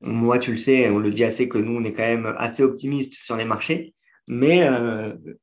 Moi, 0.00 0.38
tu 0.38 0.52
le 0.52 0.56
sais, 0.56 0.88
on 0.88 0.98
le 0.98 1.10
dit 1.10 1.24
assez 1.24 1.48
que 1.48 1.58
nous, 1.58 1.76
on 1.76 1.84
est 1.84 1.92
quand 1.92 2.02
même 2.02 2.34
assez 2.38 2.62
optimiste 2.62 3.14
sur 3.14 3.36
les 3.36 3.44
marchés. 3.44 3.94
Mais 4.26 4.66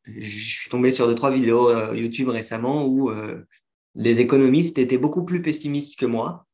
je 0.05 0.27
suis 0.27 0.69
tombé 0.71 0.91
sur 0.91 1.07
deux, 1.07 1.13
trois 1.13 1.29
vidéos 1.29 1.93
YouTube 1.93 2.29
récemment 2.29 2.87
où 2.87 3.11
les 3.93 4.19
économistes 4.19 4.79
étaient 4.79 4.97
beaucoup 4.97 5.23
plus 5.23 5.43
pessimistes 5.43 5.99
que 5.99 6.07
moi. 6.07 6.47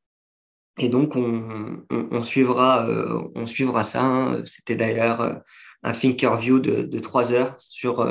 Et 0.78 0.90
donc, 0.90 1.16
on, 1.16 1.86
on, 1.90 2.24
suivra, 2.24 2.86
on 3.34 3.48
suivra 3.48 3.86
ça. 3.86 4.04
Hein. 4.04 4.44
C'était 4.46 4.76
d'ailleurs 4.76 5.42
un 5.84 5.92
thinker 5.92 6.38
view 6.38 6.60
de, 6.60 7.00
trois 7.00 7.34
heures 7.34 7.56
sur 7.60 8.02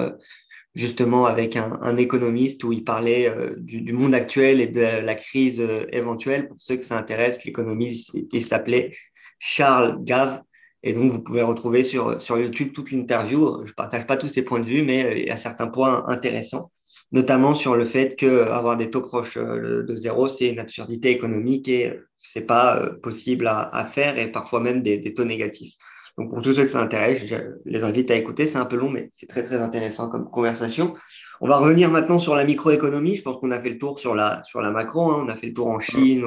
justement 0.74 1.26
avec 1.26 1.56
un, 1.56 1.96
économiste 1.96 2.62
où 2.64 2.72
il 2.72 2.84
parlait 2.84 3.28
euh, 3.28 3.54
du, 3.58 3.92
monde 3.92 4.14
actuel 4.14 4.60
et 4.60 4.68
de 4.68 4.80
la 4.80 5.14
crise 5.14 5.60
euh, 5.60 5.86
éventuelle. 5.92 6.48
Pour 6.48 6.56
ceux 6.60 6.76
que 6.76 6.84
ça 6.84 6.98
intéresse, 6.98 7.44
l'économiste, 7.44 8.12
il 8.32 8.42
s'appelait 8.42 8.92
Charles 9.38 10.02
Gave. 10.02 10.42
Et 10.82 10.94
donc, 10.94 11.12
vous 11.12 11.22
pouvez 11.22 11.42
retrouver 11.42 11.84
sur, 11.84 12.22
sur 12.22 12.38
YouTube 12.38 12.72
toute 12.72 12.90
l'interview. 12.90 13.66
Je 13.66 13.72
partage 13.72 14.06
pas 14.06 14.16
tous 14.16 14.28
ses 14.28 14.42
points 14.42 14.60
de 14.60 14.66
vue, 14.66 14.82
mais 14.82 15.04
euh, 15.04 15.14
il 15.18 15.26
y 15.26 15.30
a 15.30 15.36
certains 15.36 15.68
points 15.68 16.04
intéressants, 16.08 16.70
notamment 17.12 17.54
sur 17.54 17.76
le 17.76 17.84
fait 17.84 18.16
que 18.16 18.44
avoir 18.48 18.76
des 18.76 18.90
taux 18.90 19.02
proches 19.02 19.36
de 19.38 19.94
zéro, 19.94 20.28
c'est 20.28 20.48
une 20.48 20.58
absurdité 20.58 21.10
économique 21.10 21.68
et 21.68 21.92
c'est 22.22 22.46
pas 22.46 22.90
possible 23.02 23.46
à, 23.48 23.84
faire 23.84 24.18
et 24.18 24.30
parfois 24.30 24.60
même 24.60 24.82
des 24.82 25.14
taux 25.14 25.24
négatifs. 25.24 25.74
Donc, 26.19 26.31
pour 26.31 26.43
tous 26.43 26.55
ceux 26.55 26.64
que 26.64 26.71
ça 26.71 26.83
intéresse, 26.83 27.26
je 27.26 27.37
les 27.64 27.85
invite 27.85 28.11
à 28.11 28.17
écouter. 28.17 28.47
C'est 28.47 28.59
un 28.59 28.67
peu 28.67 28.76
long, 28.76 28.90
mais 28.90 29.09
c'est 29.12 29.26
très, 29.26 29.43
très 29.43 29.57
intéressant 29.57 30.09
comme 30.09 30.29
conversation. 30.31 30.95
On 31.40 31.49
va 31.49 31.59
revenir 31.59 31.90
maintenant 31.90 32.19
sur 32.19 32.35
la 32.35 32.45
microéconomie. 32.45 33.17
Je 33.17 33.23
pense 33.23 33.38
qu'on 33.38 33.50
a 33.50 33.59
fait 33.59 33.71
le 33.71 33.79
tour 33.79 33.99
sur 33.99 34.14
la, 34.14 34.43
sur 34.45 34.61
la 34.61 34.71
macro. 34.71 35.11
Hein. 35.11 35.25
On 35.26 35.29
a 35.29 35.37
fait 35.37 35.49
le 35.49 35.55
tour 35.55 35.69
en 35.69 35.81
Chine, 35.81 36.25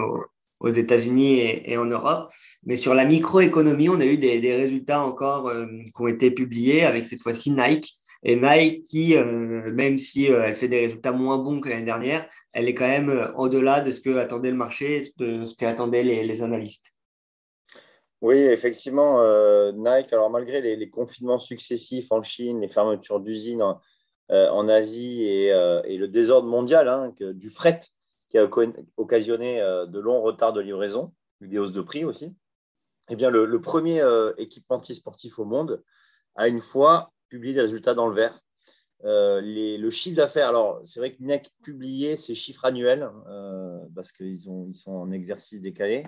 aux, 0.60 0.70
États-Unis 0.70 1.40
et, 1.66 1.78
en 1.78 1.86
Europe. 1.86 2.32
Mais 2.66 2.75
sur 2.75 2.94
la 2.94 3.04
microéconomie, 3.06 3.90
on 3.90 4.00
a 4.00 4.06
eu 4.06 4.18
des, 4.18 4.40
des 4.40 4.56
résultats 4.56 5.04
encore 5.04 5.50
euh, 5.50 5.66
qui 5.68 6.02
ont 6.02 6.08
été 6.08 6.32
publiés 6.32 6.86
avec 6.86 7.06
cette 7.06 7.22
fois-ci 7.22 7.52
Nike. 7.52 7.94
Et 8.25 8.38
Nike, 8.38 8.84
qui, 8.84 9.18
euh, 9.18 9.74
même 9.74 9.98
si 9.98 10.32
euh, 10.32 10.44
elle 10.46 10.56
fait 10.56 10.70
des 10.70 10.86
résultats 10.86 11.12
moins 11.12 11.38
bons 11.38 11.60
que 11.60 11.68
l'année 11.68 11.84
dernière, 11.84 12.25
elle 12.54 12.70
est 12.70 12.74
quand 12.74 12.88
même 12.88 13.34
au-delà 13.36 13.82
de 13.82 13.92
ce 13.92 14.00
que 14.00 14.16
attendait 14.16 14.52
le 14.52 14.58
marché, 14.58 15.02
de 15.18 15.46
ce 15.46 15.54
qu'attendaient 15.54 16.04
les, 16.04 16.24
les 16.24 16.42
analystes. 16.42 16.92
Oui, 18.24 18.38
effectivement, 18.38 19.20
euh, 19.20 19.74
Nike, 19.74 20.13
alors 20.13 20.30
malgré 20.30 20.62
les, 20.62 20.89
confinements 20.89 21.39
successifs 21.39 22.10
en 22.10 22.24
Chine, 22.24 22.62
les 22.62 22.70
fermetures 22.70 23.20
d'usines 23.20 23.62
en, 23.62 23.82
euh, 24.32 24.68
Asie 24.70 25.50
euh, 25.51 25.82
et, 25.84 25.98
le 25.98 26.08
désordre 26.08 26.48
mondial 26.48 26.88
hein, 26.88 27.13
du 27.20 27.50
fret 27.50 27.82
qui 28.30 28.38
a 28.38 28.48
occasionné 28.96 29.60
de 29.60 30.00
longs 30.00 30.22
retards 30.22 30.53
de 30.53 30.62
livraison, 30.62 31.13
des 31.42 31.60
hausses 31.60 31.74
de 31.74 31.82
prix 31.82 32.06
aussi, 32.06 32.34
eh 33.10 33.18
bien, 33.18 33.30
le, 33.30 33.60
premier 33.60 34.01
équipementier 34.38 34.96
sportif 34.96 35.38
au 35.38 35.44
monde 35.44 35.84
a 36.36 36.48
une 36.48 36.62
fois 36.62 37.12
publié 37.27 37.53
des 37.53 37.62
résultats 37.62 37.94
dans 37.94 38.08
le 38.08 38.15
vert. 38.15 38.39
le 39.03 39.89
chiffre 39.89 40.15
d'affaires, 40.15 40.48
alors 40.48 40.80
c'est 40.86 41.01
vrai 41.01 41.13
que 41.13 41.22
Nike 41.22 41.53
publiait 41.62 42.15
ses 42.15 42.36
chiffres 42.36 42.63
annuels 42.63 43.10
parce 43.94 44.13
qu'ils 44.13 44.48
ils 44.70 44.75
sont 44.75 44.94
en 44.94 45.12
exercice 45.12 45.60
décalé. 45.60 46.06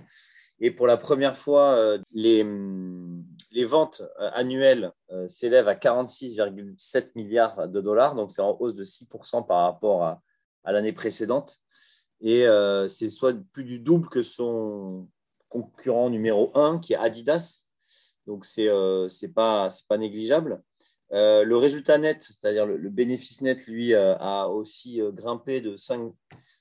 Et 0.60 0.72
pour 0.72 0.88
la 0.88 0.98
première 0.98 1.38
fois, 1.38 1.76
euh, 1.76 2.00
les, 2.14 2.44
ventes 3.66 4.02
euh, 4.20 4.30
annuelles 4.34 4.92
euh, 5.12 5.28
s'élèvent 5.28 5.68
à 5.68 5.76
46,7 5.76 7.12
milliards 7.16 7.68
de 7.68 7.82
dollars, 7.82 8.16
donc 8.16 8.32
c'est 8.32 8.42
en 8.42 8.56
hausse 8.60 8.76
de 8.76 8.86
6% 8.86 9.46
par 9.46 9.64
rapport 9.64 10.04
à, 10.04 10.22
l'année 10.66 10.94
précédente. 10.94 11.60
Et 12.22 12.46
c'est 12.88 13.10
soit 13.10 13.36
plus 13.52 13.66
du 13.66 13.78
double 13.78 14.10
que 14.10 14.24
son 14.24 15.08
concurrent 15.50 16.10
numéro 16.10 16.52
1, 16.56 16.80
qui 16.80 16.94
est 16.94 16.96
Adidas. 16.96 17.60
Donc, 18.26 18.46
ce 18.46 19.26
n'est 19.26 19.32
pas, 19.32 19.70
pas 19.88 19.98
négligeable. 20.00 20.64
le 21.12 21.54
résultat 21.56 22.00
net, 22.00 22.24
c'est-à-dire 22.24 22.66
le, 22.66 22.90
bénéfice 22.90 23.42
net, 23.42 23.68
lui, 23.68 23.94
a 23.94 24.48
aussi 24.48 25.02
grimpé 25.14 25.62
de, 25.62 25.78
5, 25.78 26.14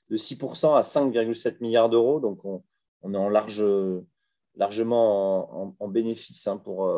de 0.09 0.17
6% 0.17 0.77
à 0.77 0.81
5,7 0.81 1.55
milliards 1.61 1.89
d'euros. 1.89 2.19
Donc, 2.19 2.45
on, 2.45 2.61
on 3.05 3.13
est 3.13 3.17
en 3.17 3.29
large, 3.29 3.63
largement 4.55 5.75
en, 5.79 5.87
bénéfice 5.87 6.47
hein, 6.47 6.57
pour, 6.57 6.89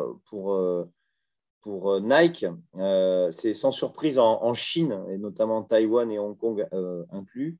pour 1.68 2.00
Nike. 2.00 2.46
Euh, 2.76 3.30
c'est 3.30 3.54
sans 3.54 3.72
surprise 3.72 4.18
en, 4.18 4.54
Chine, 4.54 5.04
et 5.10 5.18
notamment 5.18 5.62
Taïwan 5.62 6.10
et 6.10 6.18
Hong 6.18 6.36
Kong 6.36 6.66
euh, 6.72 7.04
inclus, 7.10 7.58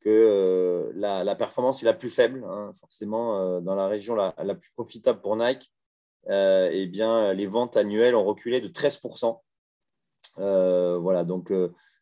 que 0.00 0.08
euh, 0.08 0.92
la, 0.94 1.34
performance 1.34 1.82
est 1.82 1.86
la 1.86 1.92
plus 1.92 2.10
faible. 2.10 2.44
Hein, 2.48 2.72
forcément, 2.80 3.60
dans 3.60 3.74
la 3.74 3.88
région 3.88 4.14
la, 4.14 4.32
plus 4.54 4.70
profitable 4.72 5.20
pour 5.20 5.36
Nike, 5.36 5.70
eh 6.28 6.86
bien, 6.86 7.32
les 7.34 7.46
ventes 7.46 7.76
annuelles 7.76 8.14
ont 8.14 8.24
reculé 8.24 8.60
de 8.60 8.68
13%. 8.68 9.40
voilà, 10.36 11.24
donc 11.24 11.52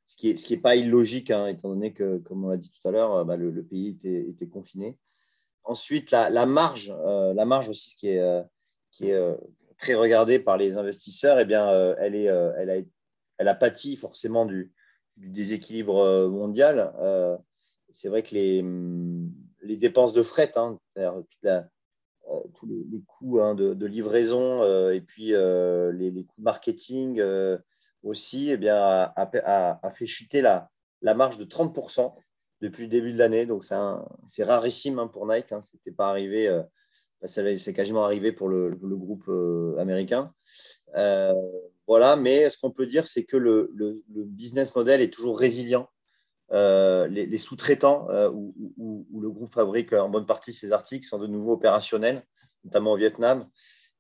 ce 0.07 0.17
qui 0.17 0.37
n'est 0.51 0.61
pas 0.61 0.77
illogique, 0.77 1.31
hein, 1.31 1.47
étant 1.49 1.69
donné 1.69 1.93
que, 1.93 2.19
comme 2.19 2.45
on 2.45 2.51
l'a 2.51 2.57
dit 2.59 2.71
tout 2.71 2.89
à 2.89 2.93
l'heure, 2.93 3.25
bah, 3.25 3.37
le, 3.37 3.63
pays 3.65 3.99
était 4.05 4.49
confiné. 4.49 4.99
Ensuite, 5.65 6.11
la, 6.11 6.47
marge, 6.47 6.93
euh, 7.05 7.35
la 7.35 7.45
marge 7.45 7.69
aussi 7.69 7.95
qui 7.97 8.09
est, 8.09 8.21
euh, 8.21 8.43
qui 8.91 9.11
est 9.11 9.15
euh, 9.15 9.37
très 9.79 9.95
regardée 9.95 10.39
par 10.39 10.57
les 10.57 10.77
investisseurs, 10.77 11.39
eh 11.39 11.45
bien, 11.45 11.71
elle, 11.99 12.15
est, 12.15 12.25
elle, 12.25 12.71
a, 12.71 12.77
elle 13.39 13.49
a 13.49 13.55
pâti 13.55 13.97
forcément 13.97 14.47
du, 14.47 14.73
déséquilibre 15.17 16.29
mondial. 16.29 16.93
c'est 17.93 18.09
vrai 18.09 18.23
que 18.23 18.35
les, 18.35 18.65
les, 19.63 19.77
dépenses 19.77 20.13
de 20.13 20.23
fret, 20.23 20.53
hein, 20.57 20.79
tous 22.55 22.67
les, 22.67 23.03
coûts 23.07 23.41
hein, 23.41 23.55
de, 23.55 23.87
livraison 23.87 24.63
et 24.91 25.01
puis 25.01 25.29
les, 25.29 26.25
coûts 26.27 26.41
de 26.41 26.45
marketing 26.45 27.23
aussi, 28.03 28.51
eh 28.51 28.57
bien, 28.57 28.77
a, 28.77 29.79
a, 29.83 29.91
fait 29.93 30.07
chuter 30.07 30.43
la, 30.43 30.71
la 31.01 31.15
marge 31.15 31.39
de 31.39 31.45
30% 31.45 32.15
depuis 32.61 32.85
le 32.85 32.89
début 32.89 33.13
de 33.13 33.19
l'année. 33.19 33.47
Donc, 33.47 33.65
c'est 34.29 34.45
rarissime 34.45 34.99
hein, 34.99 35.09
pour 35.09 35.27
Nike. 35.27 35.53
Hein. 35.53 35.63
C'était 35.63 35.93
pas 35.93 36.09
arrivé. 36.09 36.49
Euh, 37.23 37.27
c'est 37.27 37.73
quasiment 37.73 38.05
arrivé 38.05 38.33
pour 38.33 38.49
le, 38.49 38.71
groupe 38.75 39.25
euh, 39.29 39.77
américain. 39.79 40.33
Euh, 40.97 41.35
voilà, 41.87 42.17
mais 42.17 42.49
ce 42.51 42.59
qu'on 42.59 42.71
peut 42.71 42.87
dire, 42.87 43.07
c'est 43.07 43.25
que 43.25 43.37
le, 43.37 43.73
business 44.09 44.75
model 44.75 45.01
est 45.01 45.13
toujours 45.13 45.39
résilient. 45.39 45.89
les, 46.51 47.39
sous-traitants 47.39 48.09
où, 48.33 49.21
le 49.21 49.31
groupe 49.31 49.53
fabrique 49.53 49.93
en 49.93 50.09
bonne 50.09 50.27
partie 50.27 50.53
ses 50.53 50.73
articles 50.73 51.07
sont 51.07 51.19
de 51.19 51.27
nouveau 51.27 51.53
opérationnels, 51.53 52.25
notamment 52.65 52.93
au 52.93 52.97
Vietnam, 52.97 53.49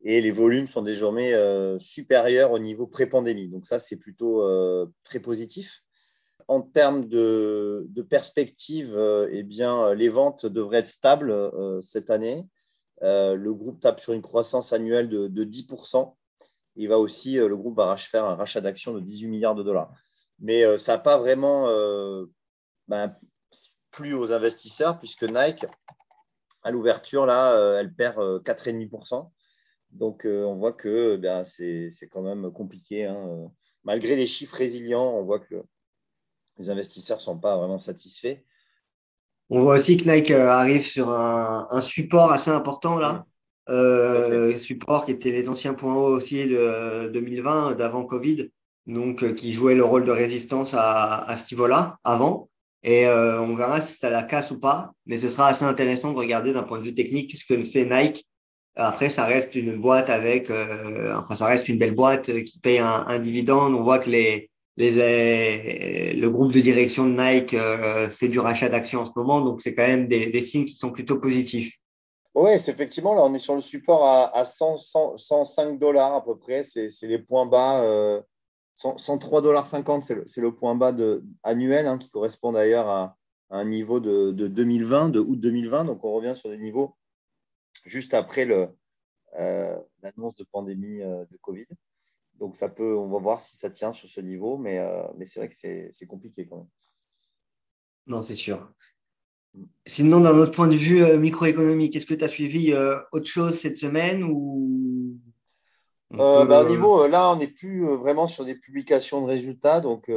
et 0.03 0.21
les 0.21 0.31
volumes 0.31 0.69
sont 0.69 0.83
désormais 0.83 1.35
supérieurs 1.81 2.53
au 2.53 2.59
niveau 2.59 2.87
pré-pandémie. 2.87 3.49
Donc 3.49 3.67
ça, 3.67 3.79
c'est 3.79 3.97
plutôt 3.97 4.43
très 5.05 5.21
positif. 5.21 5.83
En 6.51 6.63
termes 6.63 7.07
de, 7.07 7.87
de 7.91 8.03
perspective, 8.03 8.99
eh 9.31 9.45
bien, 9.45 9.95
les 9.95 10.09
ventes 10.09 10.47
devraient 10.47 10.79
être 10.79 10.89
stables 10.89 11.33
cette 11.81 12.11
année. 12.11 12.45
le 13.01 13.53
groupe 13.53 13.79
tape 13.79 14.01
sur 14.01 14.15
une 14.15 14.21
croissance 14.21 14.73
annuelle 14.73 15.09
de, 15.09 15.29
de 15.29 15.45
10%. 15.45 16.13
Il 16.75 16.89
va 16.89 16.99
aussi, 16.99 17.37
le 17.37 17.57
groupe 17.57 17.77
va 17.77 17.97
faire 17.97 18.25
un 18.25 18.35
rachat 18.35 18.61
d'actions 18.61 18.93
de 18.93 18.99
18 18.99 19.29
milliards 19.29 19.55
de 19.55 19.63
dollars. 19.63 19.93
Mais 20.41 20.77
ça 20.77 20.95
n'a 20.95 20.99
pas 20.99 21.19
vraiment 21.19 21.69
ben, 22.89 23.17
plu 23.93 24.13
aux 24.15 24.33
investisseurs 24.33 24.99
puisque 24.99 25.23
Nike, 25.23 25.67
à 26.65 26.73
l'ouverture, 26.73 27.27
là, 27.27 27.79
elle 27.79 27.95
perd 27.95 28.19
4,5%. 28.43 29.31
Donc, 29.93 30.23
on 30.27 30.57
voit 30.57 30.73
que 30.73 31.15
ben, 31.15 31.45
c'est 31.45 32.09
quand 32.11 32.23
même 32.23 32.51
compliqué. 32.51 33.05
Hein, 33.05 33.53
malgré 33.85 34.17
les 34.17 34.27
chiffres 34.27 34.57
résilients, 34.57 35.15
on 35.15 35.23
voit 35.23 35.39
que 35.39 35.63
les 36.61 36.71
investisseurs 36.71 37.17
ne 37.17 37.23
sont 37.23 37.39
pas 37.39 37.57
vraiment 37.57 37.79
satisfaits. 37.79 38.39
On 39.49 39.63
voit 39.63 39.77
aussi 39.77 39.97
que 39.97 40.09
Nike 40.09 40.31
euh, 40.31 40.49
arrive 40.49 40.87
sur 40.87 41.11
un, 41.11 41.81
support 41.81 42.31
assez 42.33 42.51
important 42.51 42.99
là. 42.99 43.27
Euh, 43.69 44.57
support 44.59 45.07
qui 45.07 45.13
était 45.13 45.31
les 45.31 45.49
anciens 45.49 45.75
points 45.75 45.95
hauts 45.95 46.15
aussi 46.15 46.47
de 46.47 47.09
2020, 47.13 47.75
d'avant 47.75 48.05
Covid, 48.05 48.51
donc 48.87 49.23
euh, 49.23 49.33
qui 49.33 49.53
jouait 49.53 49.75
le 49.75 49.85
rôle 49.85 50.05
de 50.05 50.11
résistance 50.11 50.75
à, 50.77 51.35
ce 51.37 51.55
niveau-là 51.55 51.99
avant. 52.05 52.49
Et 52.83 53.07
on 53.07 53.55
verra 53.57 53.83
si 53.83 53.99
ça 53.99 54.09
la 54.09 54.23
casse 54.23 54.51
ou 54.53 54.59
pas, 54.59 54.93
mais 55.05 55.19
ce 55.19 55.29
sera 55.29 55.49
assez 55.49 55.65
intéressant 55.67 56.13
de 56.15 56.19
regarder 56.19 56.55
d'un 56.55 56.63
point 56.63 56.79
de 56.79 56.85
vue 56.85 56.95
technique 56.95 57.37
ce 57.37 57.45
que 57.45 57.63
fait 57.65 57.85
Nike. 57.85 58.27
Après, 58.75 59.11
ça 59.11 59.27
reste 59.27 59.55
une 59.55 59.77
boîte 59.77 60.09
avec, 60.09 60.51
enfin, 60.51 61.37
ça 61.37 61.45
reste 61.45 61.69
une 61.69 61.79
belle 61.79 61.95
boîte 61.95 62.33
qui 62.45 62.59
paye 62.59 62.79
un, 62.79 63.05
un 63.07 63.19
dividende. 63.19 63.75
On 63.75 63.83
voit 63.83 63.99
que 63.99 64.09
les, 64.09 64.51
les, 64.89 66.13
le 66.15 66.31
groupe 66.31 66.53
de 66.53 66.61
direction 66.61 67.05
de 67.07 67.11
Nike 67.11 67.55
euh, 67.55 68.09
fait 68.09 68.29
du 68.29 68.39
rachat 68.39 68.69
d'actions 68.69 69.01
en 69.01 69.07
ce 69.07 69.13
moment, 69.17 69.41
donc 69.41 69.61
c'est 69.63 69.75
quand 69.75 69.87
même 69.87 70.07
des, 70.07 70.43
signes 70.43 70.65
qui 70.65 70.75
sont 70.75 70.91
plutôt 70.91 71.19
positifs. 71.19 71.77
Oui, 72.35 72.61
c'est 72.61 72.71
effectivement, 72.71 73.15
là 73.15 73.23
on 73.23 73.35
est 73.35 73.41
sur 73.41 73.55
le 73.55 73.61
support 73.61 74.05
à, 74.05 74.37
à 74.37 74.45
105 74.45 75.79
dollars 75.79 76.15
à 76.15 76.25
peu 76.25 76.39
près, 76.39 76.65
c'est 76.65 76.91
les 77.03 77.19
points 77.19 77.47
bas, 77.47 77.83
euh, 77.83 78.21
103,50 78.79 79.43
dollars, 79.43 79.67
c'est 79.67 80.41
le, 80.41 80.55
point 80.55 80.75
bas 80.75 80.93
de, 80.93 81.25
annuel 81.43 81.87
hein, 81.87 81.99
qui 81.99 82.09
correspond 82.09 82.53
d'ailleurs 82.53 82.89
à, 82.89 83.17
un 83.53 83.65
niveau 83.65 83.99
de, 83.99 84.31
2020, 84.31 85.09
de 85.09 85.19
août 85.19 85.41
2020, 85.41 85.85
donc 85.85 86.05
on 86.05 86.13
revient 86.13 86.35
sur 86.37 86.51
des 86.51 86.59
niveaux 86.59 86.95
juste 87.85 88.15
après 88.15 88.49
euh, 89.39 89.77
l'annonce 90.03 90.37
de 90.37 90.45
pandémie 90.45 91.03
euh, 91.03 91.25
de 91.31 91.37
Covid. 91.39 91.67
Donc, 92.41 92.57
ça 92.57 92.71
peut, 92.71 92.97
on 92.97 93.09
va 93.09 93.19
voir 93.19 93.43
si 93.43 93.59
ça 93.59 93.69
tient 93.69 93.93
sur 93.93 94.09
ce 94.09 94.21
niveau, 94.23 94.57
mais, 94.57 94.79
euh, 94.79 95.03
mais 95.19 95.27
c'est 95.27 95.41
vrai 95.41 95.49
que 95.51 95.55
c'est 95.55 96.07
compliqué 96.07 96.47
quand 96.49 96.57
même. 96.57 96.69
Non, 98.07 98.23
c'est 98.23 98.35
sûr. 98.35 98.67
Sinon, 99.87 100.21
d'un 100.21 100.35
autre 100.37 100.53
point 100.53 100.69
de 100.69 100.77
vue 100.77 101.05
euh, 101.05 101.19
microéconomique, 101.19 101.95
est-ce 101.95 102.07
que 102.07 102.15
tu 102.15 102.25
as 102.25 102.29
suivi 102.29 102.73
euh, 102.73 102.99
autre 103.13 103.27
chose 103.27 103.59
cette 103.59 103.77
semaine 103.77 104.23
ou 104.25 105.19
bah, 106.11 106.65
Au 106.65 106.69
niveau, 106.69 107.07
là, 107.07 107.31
on 107.31 107.37
n'est 107.37 107.49
plus 107.49 107.85
vraiment 107.97 108.27
sur 108.27 108.47
des 108.47 108.55
publications 108.55 109.21
de 109.21 109.27
résultats. 109.27 109.83
Donc, 109.83 110.11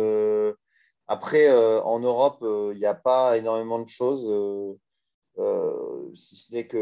après, 1.08 1.52
en 1.82 2.00
Europe, 2.00 2.38
il 2.42 2.78
n'y 2.78 2.86
a 2.86 2.96
pas 2.96 3.38
énormément 3.38 3.80
de 3.80 3.90
choses. 3.90 4.26
Euh, 5.40 6.14
si 6.14 6.36
ce 6.36 6.54
n'est 6.54 6.68
que 6.68 6.78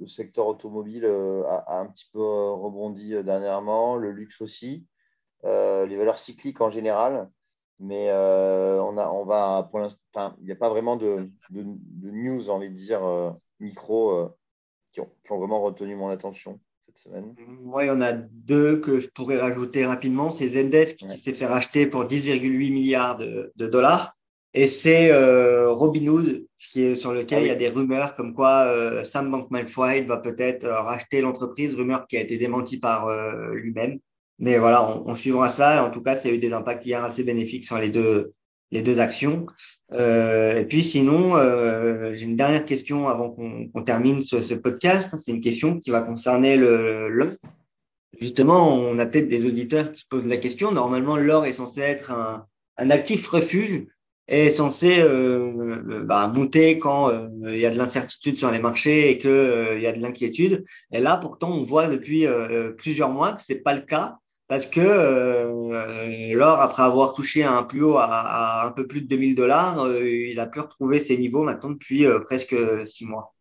le, 0.00 0.06
secteur 0.06 0.46
automobile 0.46 1.04
euh, 1.04 1.44
a, 1.46 1.80
un 1.80 1.86
petit 1.86 2.08
peu 2.12 2.20
euh, 2.20 2.52
rebondi 2.52 3.10
dernièrement, 3.22 3.96
le 3.96 4.10
luxe 4.10 4.40
aussi, 4.40 4.86
les 5.44 5.96
valeurs 5.96 6.18
cycliques 6.18 6.60
en 6.60 6.70
général. 6.70 7.28
Mais 7.80 8.10
on, 8.10 8.98
a, 8.98 9.08
on 9.08 9.24
va 9.24 9.68
pour 9.70 9.78
l'instant, 9.78 10.34
il 10.40 10.46
n'y 10.46 10.52
a 10.52 10.56
pas 10.56 10.68
vraiment 10.68 10.96
de, 10.96 11.30
de, 11.50 11.64
news, 12.10 12.50
envie 12.50 12.70
de 12.70 12.74
dire, 12.74 13.00
micro 13.60 14.34
qui 14.92 15.00
ont, 15.00 15.08
qui, 15.24 15.32
ont, 15.32 15.38
vraiment 15.38 15.62
retenu 15.62 15.94
mon 15.94 16.08
attention 16.08 16.58
cette 16.86 16.98
semaine. 16.98 17.36
Moi, 17.62 17.84
il 17.84 17.88
y 17.88 17.90
en 17.90 18.00
a 18.00 18.12
deux 18.12 18.80
que 18.80 18.98
je 18.98 19.08
pourrais 19.08 19.38
rajouter 19.38 19.86
rapidement. 19.86 20.32
C'est 20.32 20.48
Zendesk 20.48 20.96
qui 20.96 21.16
s'est 21.16 21.34
fait 21.34 21.46
racheter 21.46 21.86
pour 21.86 22.04
10,8 22.04 22.72
milliards 22.72 23.16
de, 23.16 23.52
de 23.54 23.66
dollars. 23.68 24.17
Et 24.54 24.66
c'est 24.66 25.10
euh, 25.10 25.70
Robinhood 25.70 26.46
qui 26.58 26.82
est, 26.82 26.96
sur 26.96 27.12
lequel 27.12 27.38
ah 27.38 27.42
il 27.42 27.48
y 27.48 27.50
a 27.50 27.54
des 27.54 27.68
rumeurs 27.68 28.14
comme 28.16 28.34
quoi 28.34 28.64
euh, 28.66 29.04
Sam 29.04 29.30
Bankman-Fried 29.30 30.06
va 30.06 30.16
peut-être 30.16 30.64
euh, 30.64 30.80
racheter 30.80 31.20
l'entreprise, 31.20 31.74
rumeur 31.74 32.06
qui 32.06 32.16
a 32.16 32.20
été 32.20 32.36
démentie 32.38 32.78
par 32.78 33.10
lui-même. 33.52 33.98
Mais 34.38 34.58
voilà, 34.58 34.88
on, 35.04 35.14
suivra 35.16 35.50
ça. 35.50 35.84
En 35.84 35.90
tout 35.90 36.00
cas, 36.00 36.16
ça 36.16 36.28
a 36.28 36.32
eu 36.32 36.38
des 36.38 36.52
impacts 36.52 36.86
hier 36.86 37.02
assez 37.04 37.24
bénéfiques 37.24 37.64
sur 37.64 37.76
les 37.76 37.88
deux, 37.88 38.32
les 38.70 38.82
deux 38.82 39.00
actions. 39.00 39.46
et 39.92 40.64
puis 40.68 40.84
sinon, 40.84 41.34
j'ai 42.14 42.24
une 42.24 42.36
dernière 42.36 42.64
question 42.64 43.08
avant 43.08 43.30
qu'on 43.30 43.82
termine 43.82 44.20
ce, 44.20 44.54
podcast. 44.54 45.16
C'est 45.16 45.32
une 45.32 45.40
question 45.40 45.78
qui 45.78 45.90
va 45.90 46.02
concerner 46.02 46.56
le 46.56 47.36
Justement, 48.20 48.74
on 48.74 48.98
a 48.98 49.06
peut-être 49.06 49.28
des 49.28 49.44
auditeurs 49.44 49.92
qui 49.92 50.02
se 50.02 50.06
posent 50.08 50.24
la 50.24 50.36
question. 50.36 50.70
Normalement, 50.70 51.16
l'or 51.16 51.44
est 51.44 51.52
censé 51.52 51.80
être 51.80 52.12
un, 52.12 52.46
un 52.76 52.90
actif 52.90 53.26
refuge 53.28 53.86
est 54.28 54.50
censé 54.50 55.00
euh, 55.00 55.52
euh, 55.88 56.04
bah, 56.04 56.28
monter 56.28 56.78
quand 56.78 57.10
euh, 57.10 57.28
il 57.44 57.58
y 57.58 57.66
a 57.66 57.70
de 57.70 57.78
l'incertitude 57.78 58.36
sur 58.36 58.50
les 58.50 58.58
marchés 58.58 59.10
et 59.10 59.18
qu'il 59.18 59.80
y 59.80 59.86
a 59.86 59.92
de 59.92 60.00
l'inquiétude. 60.00 60.64
Et 60.92 61.00
là, 61.00 61.16
pourtant, 61.16 61.50
on 61.50 61.64
voit 61.64 61.88
depuis 61.88 62.26
plusieurs 62.76 63.10
mois 63.10 63.32
que 63.32 63.42
c'est 63.42 63.60
pas 63.60 63.74
le 63.74 63.80
cas 63.80 64.18
parce 64.46 64.64
que 64.64 64.80
l'or, 66.32 66.60
après 66.60 66.82
avoir 66.82 67.12
touché 67.12 67.44
un 67.44 67.62
plus 67.62 67.82
haut 67.82 67.96
à, 67.98 68.66
un 68.66 68.70
peu 68.70 68.86
plus 68.86 69.02
de 69.02 69.06
2000 69.06 69.34
dollars, 69.34 69.88
il 70.00 70.38
a 70.40 70.46
pu 70.46 70.60
retrouver 70.60 70.98
ses 70.98 71.18
niveaux 71.18 71.42
maintenant 71.42 71.70
depuis 71.70 72.06
presque 72.24 72.54
six 72.86 73.04
mois, 73.04 73.34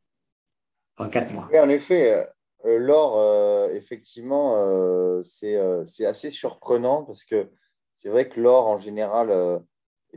enfin 0.98 1.10
quatre 1.10 1.34
mois. 1.34 1.48
Oui, 1.52 1.60
en 1.60 1.70
effet, 1.70 2.28
l'or, 2.66 3.72
effectivement, 3.72 5.22
c'est 5.22 6.06
assez 6.06 6.30
surprenant 6.30 7.04
parce 7.04 7.24
que 7.24 7.50
c'est 7.96 8.10
vrai 8.10 8.28
que 8.28 8.40
l'or, 8.42 8.68
en 8.68 8.78
général, 8.78 9.62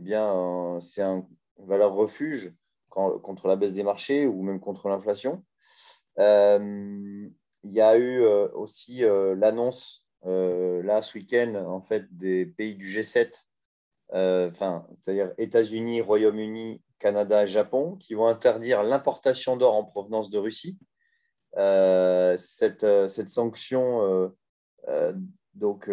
eh 0.00 0.02
bien, 0.02 0.34
euh, 0.34 0.80
c'est 0.80 1.02
une 1.02 1.26
valeur 1.58 1.92
refuge 1.92 2.54
contre 2.88 3.48
la 3.48 3.56
baisse 3.56 3.74
des 3.74 3.82
marchés 3.82 4.26
ou 4.26 4.42
même 4.42 4.58
contre 4.58 4.88
l'inflation. 4.88 5.44
Euh, 6.18 7.28
il 7.62 7.70
y 7.70 7.82
a 7.82 7.98
eu 7.98 8.22
euh, 8.22 8.48
aussi 8.54 9.02
l'annonce 9.36 10.04
là 10.22 11.02
ce 11.02 11.16
week-end 11.16 11.54
en 11.66 11.82
fait 11.82 12.04
des 12.10 12.46
pays 12.46 12.74
du 12.74 12.86
G7, 12.86 13.30
enfin, 14.10 14.86
c'est-à-dire 14.94 15.32
États-Unis, 15.36 16.00
Royaume-Uni, 16.00 16.82
Canada 16.98 17.44
et 17.44 17.48
Japon, 17.48 17.96
qui 17.96 18.14
vont 18.14 18.26
interdire 18.26 18.82
l'importation 18.82 19.58
d'or 19.58 19.74
en 19.74 19.84
provenance 19.84 20.30
de 20.30 20.38
Russie. 20.38 20.78
cette, 21.56 22.86
cette, 23.08 23.28
sanction, 23.28 24.32
donc, 25.54 25.90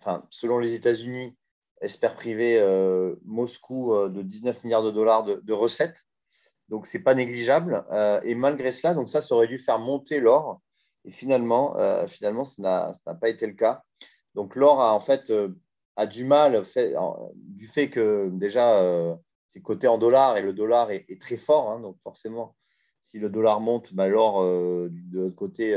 enfin, 0.00 0.26
selon 0.30 0.58
les 0.58 0.74
États-Unis, 0.74 1.36
espère 1.80 2.14
priver 2.14 2.58
euh, 2.60 3.14
Moscou 3.24 3.94
euh, 3.94 4.08
de 4.08 4.22
19 4.22 4.64
milliards 4.64 4.82
de 4.82 4.90
dollars 4.90 5.24
de, 5.24 5.52
recettes. 5.52 6.04
Donc, 6.68 6.86
ce 6.86 6.96
n'est 6.96 7.02
pas 7.02 7.14
négligeable. 7.14 7.84
Euh, 7.92 8.20
et 8.22 8.34
malgré 8.34 8.72
cela, 8.72 8.94
donc 8.94 9.10
ça, 9.10 9.20
aurait 9.30 9.48
dû 9.48 9.58
faire 9.58 9.78
monter 9.78 10.20
l'or. 10.20 10.60
Et 11.06 11.12
finalement, 11.12 11.76
finalement 12.08 12.46
ça 12.46 12.94
n'a 13.06 13.14
pas 13.14 13.28
été 13.28 13.46
le 13.46 13.52
cas. 13.52 13.82
Donc, 14.34 14.56
l'or 14.56 14.80
a 14.80 14.94
en 14.94 15.00
fait 15.00 15.30
a 15.96 16.06
du 16.06 16.24
mal 16.24 16.64
du 17.34 17.68
fait 17.68 17.90
que 17.90 18.30
déjà, 18.32 18.82
c'est 19.50 19.60
coté 19.60 19.86
en 19.86 19.98
dollars 19.98 20.38
et 20.38 20.40
le 20.40 20.54
dollar 20.54 20.90
est, 20.90 21.20
très 21.20 21.36
fort. 21.36 21.70
Hein. 21.70 21.80
donc, 21.80 21.98
forcément, 22.02 22.56
si 23.02 23.18
le 23.18 23.28
dollar 23.28 23.60
monte, 23.60 23.92
bah, 23.92 24.08
l'or 24.08 24.42
de 24.42 24.90
l'autre 25.12 25.36
côté 25.36 25.76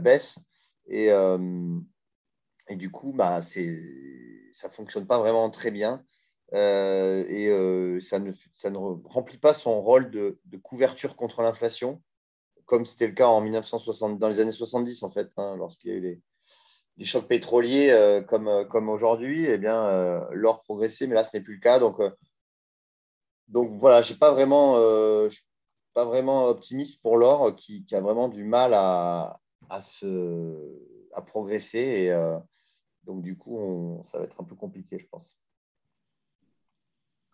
baisse. 0.00 0.38
Et, 0.86 1.10
et 2.68 2.76
du 2.76 2.90
coup, 2.90 3.12
bah, 3.12 3.40
ça 3.42 3.60
ne 3.60 4.72
fonctionne 4.72 5.06
pas 5.06 5.18
vraiment 5.18 5.50
très 5.50 5.70
bien. 5.70 6.04
Euh, 6.54 7.26
et 7.28 7.48
euh, 7.48 8.00
ça, 8.00 8.18
ne, 8.18 8.32
ça, 8.54 8.70
ne, 8.70 8.78
remplit 8.78 9.36
pas 9.38 9.54
son 9.54 9.82
rôle 9.82 10.10
de, 10.10 10.38
couverture 10.62 11.16
contre 11.16 11.42
l'inflation, 11.42 12.02
comme 12.64 12.86
c'était 12.86 13.06
le 13.06 13.12
cas 13.12 13.26
en 13.28 13.40
1960, 13.40 14.18
dans 14.18 14.28
les 14.28 14.40
années 14.40 14.52
70, 14.52 15.02
en 15.02 15.10
fait, 15.10 15.30
hein, 15.36 15.56
lorsqu'il 15.56 15.90
y 15.90 15.94
a 15.94 15.96
eu 15.96 16.00
les, 16.00 16.20
les 16.96 17.04
chocs 17.04 17.28
pétroliers 17.28 17.90
euh, 17.90 18.22
comme, 18.22 18.66
comme 18.70 18.88
aujourd'hui, 18.88 19.44
eh 19.46 19.58
bien, 19.58 20.20
l'or 20.30 20.62
progressait, 20.62 21.06
mais 21.06 21.14
là, 21.14 21.24
ce 21.24 21.36
n'est 21.36 21.42
plus 21.42 21.56
le 21.56 21.60
cas. 21.60 21.78
Donc, 21.78 22.00
donc 23.48 23.78
voilà, 23.78 23.96
je 24.02 24.08
ne 24.08 24.12
suis 24.12 24.18
pas 24.18 24.32
vraiment, 24.32 24.76
optimiste 26.46 27.02
pour 27.02 27.16
l'or 27.18 27.54
qui, 27.56 27.84
a 27.92 28.00
vraiment 28.00 28.28
du 28.28 28.44
mal 28.44 28.72
à, 28.74 29.38
à, 29.68 29.80
se, 29.80 30.78
à 31.12 31.20
progresser. 31.20 32.10
Donc, 33.08 33.22
du 33.22 33.36
coup, 33.36 34.02
ça 34.04 34.18
va 34.18 34.24
être 34.24 34.38
un 34.38 34.44
peu 34.44 34.54
compliqué, 34.54 34.98
je 35.00 35.06
pense. 35.10 35.34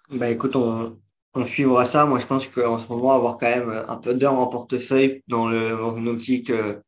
Bah, 0.09 0.31
écoute, 0.31 0.55
on, 0.55 0.97
suivra 1.45 1.85
ça. 1.85 2.07
Moi, 2.07 2.21
je 2.21 2.27
pense 2.27 2.47
qu'en 2.47 2.79
ce 2.79 2.89
moment, 2.89 3.13
avoir 3.13 3.39
quand 3.39 3.49
même 3.49 3.85
un 3.89 3.97
peu 3.97 4.15
d'or 4.15 4.39
en 4.39 4.47
portefeuille 4.47 5.23
dans, 5.27 5.49
le, 5.49 5.73
une 5.97 6.09
optique, 6.09 6.51
euh, 6.51 6.81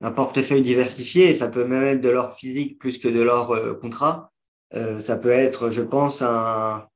un 0.00 0.12
portefeuille 0.12 0.62
diversifié, 0.62 1.34
ça 1.34 1.48
peut 1.48 1.66
même 1.66 1.84
être 1.84 2.00
de 2.00 2.08
l'or 2.08 2.34
physique 2.34 2.78
plus 2.78 2.96
que 2.96 3.08
de 3.08 3.20
l'or 3.20 3.52
euh, 3.52 3.74
contrat. 3.74 4.32
Euh, 4.72 4.98
ça 4.98 5.16
peut 5.16 5.28
être, 5.28 5.68
je 5.68 5.82
pense, 5.82 6.22
un, 6.22 6.86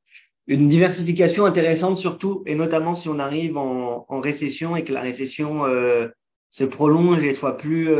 une 0.47 0.69
diversification 0.69 1.45
intéressante 1.45 1.99
surtout, 1.99 2.43
et 2.47 2.55
notamment 2.55 2.95
si 2.95 3.11
on 3.11 3.19
arrive 3.19 3.59
en, 3.59 4.07
récession 4.21 4.75
et 4.75 4.85
que 4.85 4.95
la 4.95 5.03
récession 5.03 5.65
se 6.51 6.65
prolonge 6.65 7.23
et 7.23 7.35
soit 7.35 7.59
plus, 7.59 7.91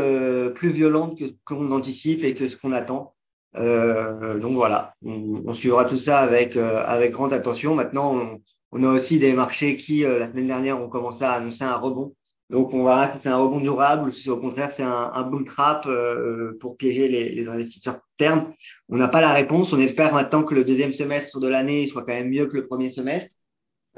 plus 0.55 0.71
violente 0.71 1.19
que 1.19 1.25
qu'on 1.45 1.71
anticipe 1.71 2.23
et 2.23 2.33
que 2.33 2.47
ce 2.47 2.57
qu'on 2.57 2.71
attend. 2.71 3.16
Euh, 3.55 4.39
donc 4.39 4.53
voilà, 4.55 4.93
on, 5.03 5.53
suivra 5.53 5.85
tout 5.85 5.97
ça 5.97 6.19
avec, 6.19 6.57
avec 6.57 7.11
grande 7.11 7.33
attention. 7.33 7.75
Maintenant, 7.75 8.39
on, 8.71 8.83
a 8.83 8.89
aussi 8.89 9.19
des 9.19 9.33
marchés 9.33 9.77
qui, 9.77 10.01
la 10.01 10.29
semaine 10.29 10.47
dernière, 10.47 10.81
ont 10.81 10.89
commencé 10.89 11.23
à 11.23 11.33
annoncer 11.33 11.63
un 11.63 11.77
rebond. 11.77 12.13
Donc, 12.49 12.73
on 12.73 12.85
verra 12.85 13.09
si 13.09 13.17
c'est 13.17 13.29
un 13.29 13.37
rebond 13.37 13.59
durable 13.59 14.09
ou 14.09 14.11
si 14.11 14.29
au 14.29 14.37
contraire 14.37 14.71
c'est 14.71 14.83
un, 14.83 15.11
un 15.13 15.23
bull 15.23 15.43
trap 15.43 15.85
euh, 15.85 16.57
pour 16.61 16.77
piéger 16.77 17.09
les, 17.09 17.29
les 17.29 17.47
investisseurs 17.49 17.99
terme. 18.17 18.51
On 18.89 18.97
n'a 18.97 19.07
pas 19.09 19.21
la 19.21 19.33
réponse. 19.33 19.73
On 19.73 19.79
espère 19.79 20.13
maintenant 20.13 20.43
que 20.43 20.55
le 20.55 20.63
deuxième 20.63 20.93
semestre 20.93 21.39
de 21.39 21.47
l'année 21.47 21.87
soit 21.87 22.03
quand 22.03 22.13
même 22.13 22.29
mieux 22.29 22.47
que 22.47 22.55
le 22.55 22.67
premier 22.67 22.89
semestre. 22.89 23.35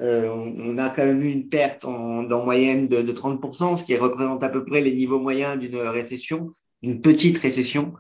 Euh, 0.01 0.29
on, 0.29 0.77
a 0.77 0.89
quand 0.89 1.05
même 1.05 1.21
eu 1.21 1.29
une 1.29 1.49
perte 1.49 1.83
en, 1.83 2.29
en 2.31 2.45
moyenne 2.45 2.88
de, 2.88 3.01
de 3.01 3.12
30%, 3.12 3.75
ce 3.75 3.83
qui 3.83 3.97
représente 3.97 4.43
à 4.43 4.49
peu 4.49 4.63
près 4.63 4.79
les 4.79 4.93
niveaux 4.93 5.19
moyens 5.19 5.59
d'une 5.59 5.75
récession, 5.75 6.51
une 6.81 7.01
petite 7.01 7.38
récession. 7.38 7.93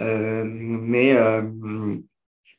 Euh, 0.00 0.44
mais 0.46 1.16
euh, 1.16 1.42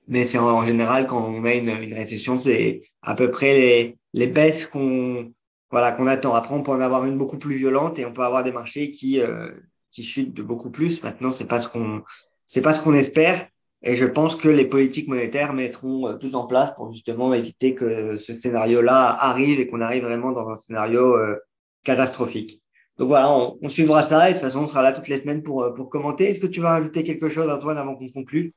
mais 0.08 0.26
c'est 0.26 0.38
en, 0.38 0.64
général 0.64 1.08
quand 1.08 1.26
on 1.26 1.40
met 1.40 1.58
une, 1.60 1.70
une 1.70 1.94
récession, 1.94 2.40
c'est 2.40 2.82
à 3.02 3.16
peu 3.16 3.32
près 3.32 3.54
les, 3.54 3.98
les 4.14 4.28
baisses 4.28 4.68
qu'on 4.68 5.34
voilà, 5.74 5.92
qu'on 5.92 6.06
attend. 6.06 6.36
Après, 6.36 6.54
on 6.54 6.62
peut 6.62 6.72
en 6.72 6.82
avoir 6.82 7.04
une 7.06 7.18
beaucoup 7.18 7.40
plus 7.40 7.56
violente 7.56 7.98
et 7.98 8.06
on 8.06 8.14
peut 8.14 8.22
avoir 8.22 8.44
des 8.44 8.52
marchés 8.52 8.92
qui, 8.92 9.20
euh, 9.20 9.50
qui 9.90 10.04
chutent 10.04 10.36
de 10.36 10.44
beaucoup 10.44 10.70
plus. 10.70 11.02
Maintenant, 11.02 11.32
c'est 11.32 11.48
pas 11.48 11.60
ce 11.60 11.68
qu'on, 11.68 12.04
c'est 12.46 12.62
pas 12.62 12.74
ce 12.74 12.82
qu'on 12.82 12.94
espère. 12.94 13.48
Et 13.82 13.96
je 13.96 14.06
pense 14.06 14.36
que 14.36 14.50
les 14.50 14.66
politiques 14.66 15.08
monétaires 15.08 15.54
mettront 15.54 16.08
euh, 16.08 16.14
tout 16.14 16.36
en 16.36 16.46
place 16.46 16.76
pour 16.76 16.94
justement 16.94 17.34
éviter 17.34 17.74
que 17.74 18.18
ce 18.18 18.34
scénario-là 18.34 19.18
arrive 19.20 19.60
et 19.60 19.66
qu'on 19.66 19.82
arrive 19.82 20.04
vraiment 20.04 20.32
dans 20.32 20.48
un 20.48 20.56
scénario 20.56 21.18
euh, 21.18 21.38
catastrophique. 21.84 22.63
Donc 22.98 23.08
voilà, 23.08 23.56
on, 23.62 23.70
suivra 23.70 24.04
ça 24.04 24.30
et 24.30 24.34
de 24.34 24.38
toute 24.38 24.44
façon, 24.44 24.62
on 24.62 24.68
sera 24.68 24.84
là 24.84 24.92
toutes 24.92 25.08
les 25.08 25.20
semaines 25.20 25.42
pour, 25.42 25.74
pour 25.76 25.90
commenter. 25.90 26.30
Est-ce 26.30 26.40
que 26.40 26.48
tu 26.48 26.62
vas 26.62 26.74
ajouter 26.74 27.04
quelque 27.04 27.30
chose, 27.30 27.50
Antoine, 27.50 27.78
avant 27.78 27.96
qu'on 27.96 28.10
conclue? 28.10 28.54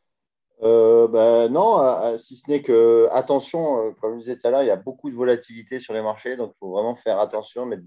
Euh, 0.63 1.07
ben 1.09 1.49
non, 1.49 2.17
si 2.19 2.37
ce 2.37 2.51
n'est 2.51 2.63
que, 2.63 3.09
attention, 3.13 3.89
euh, 3.89 3.93
comme 4.01 4.15
je 4.15 4.21
disais 4.21 4.39
tout 4.39 4.47
à 4.47 4.51
l'heure, 4.51 4.63
il 4.63 4.67
y 4.67 4.71
a 4.71 4.77
beaucoup 4.77 5.11
de 5.11 5.15
volatilité 5.17 5.81
sur 5.81 5.93
les 5.93 6.03
marchés, 6.03 6.37
donc 6.37 6.53
il 6.55 6.59
faut 6.59 6.71
vraiment 6.71 6.97
faire 6.97 7.19
attention, 7.21 7.67
mettre, 7.67 7.83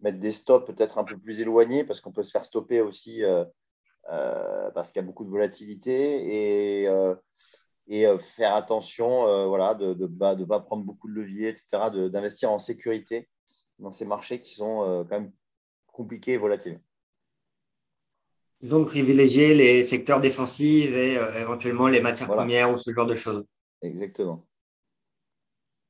mettre 0.00 0.18
des 0.20 0.32
stops 0.32 0.66
peut-être 0.66 0.98
un 0.98 1.04
peu 1.04 1.18
plus 1.18 1.40
éloignés, 1.40 1.84
parce 1.84 2.00
qu'on 2.00 2.12
peut 2.12 2.24
se 2.24 2.30
faire 2.30 2.44
stopper 2.44 2.80
aussi 2.82 3.22
euh, 3.24 3.44
parce 4.74 4.90
qu'il 4.90 5.00
y 5.00 5.04
a 5.04 5.06
beaucoup 5.06 5.24
de 5.24 5.30
volatilité, 5.30 6.84
et, 6.84 6.88
faire 8.36 8.54
attention 8.54 9.48
voilà, 9.48 9.74
de 9.74 9.94
ne 9.94 10.06
pas, 10.06 10.36
pas, 10.36 10.60
prendre 10.60 10.84
beaucoup 10.84 11.08
de 11.08 11.14
leviers, 11.14 11.48
etc., 11.48 11.90
d'investir 12.10 12.52
en 12.52 12.58
sécurité 12.58 13.28
dans 13.78 13.90
ces 13.90 14.04
marchés 14.04 14.40
qui 14.40 14.54
sont 14.54 15.06
quand 15.08 15.20
même 15.20 15.32
compliqués 15.98 16.34
et 16.34 16.38
volatiles. 16.38 16.80
Donc, 18.62 18.88
privilégier 18.88 19.54
les 19.54 19.84
secteurs 19.84 20.20
défensifs 20.20 20.90
et 20.90 21.18
euh, 21.18 21.40
éventuellement 21.40 21.88
les 21.88 22.00
matières 22.00 22.28
premières 22.28 22.70
ou 22.70 22.78
ce 22.78 22.92
genre 22.92 23.06
de 23.06 23.16
choses. 23.16 23.44
Exactement. 23.82 24.46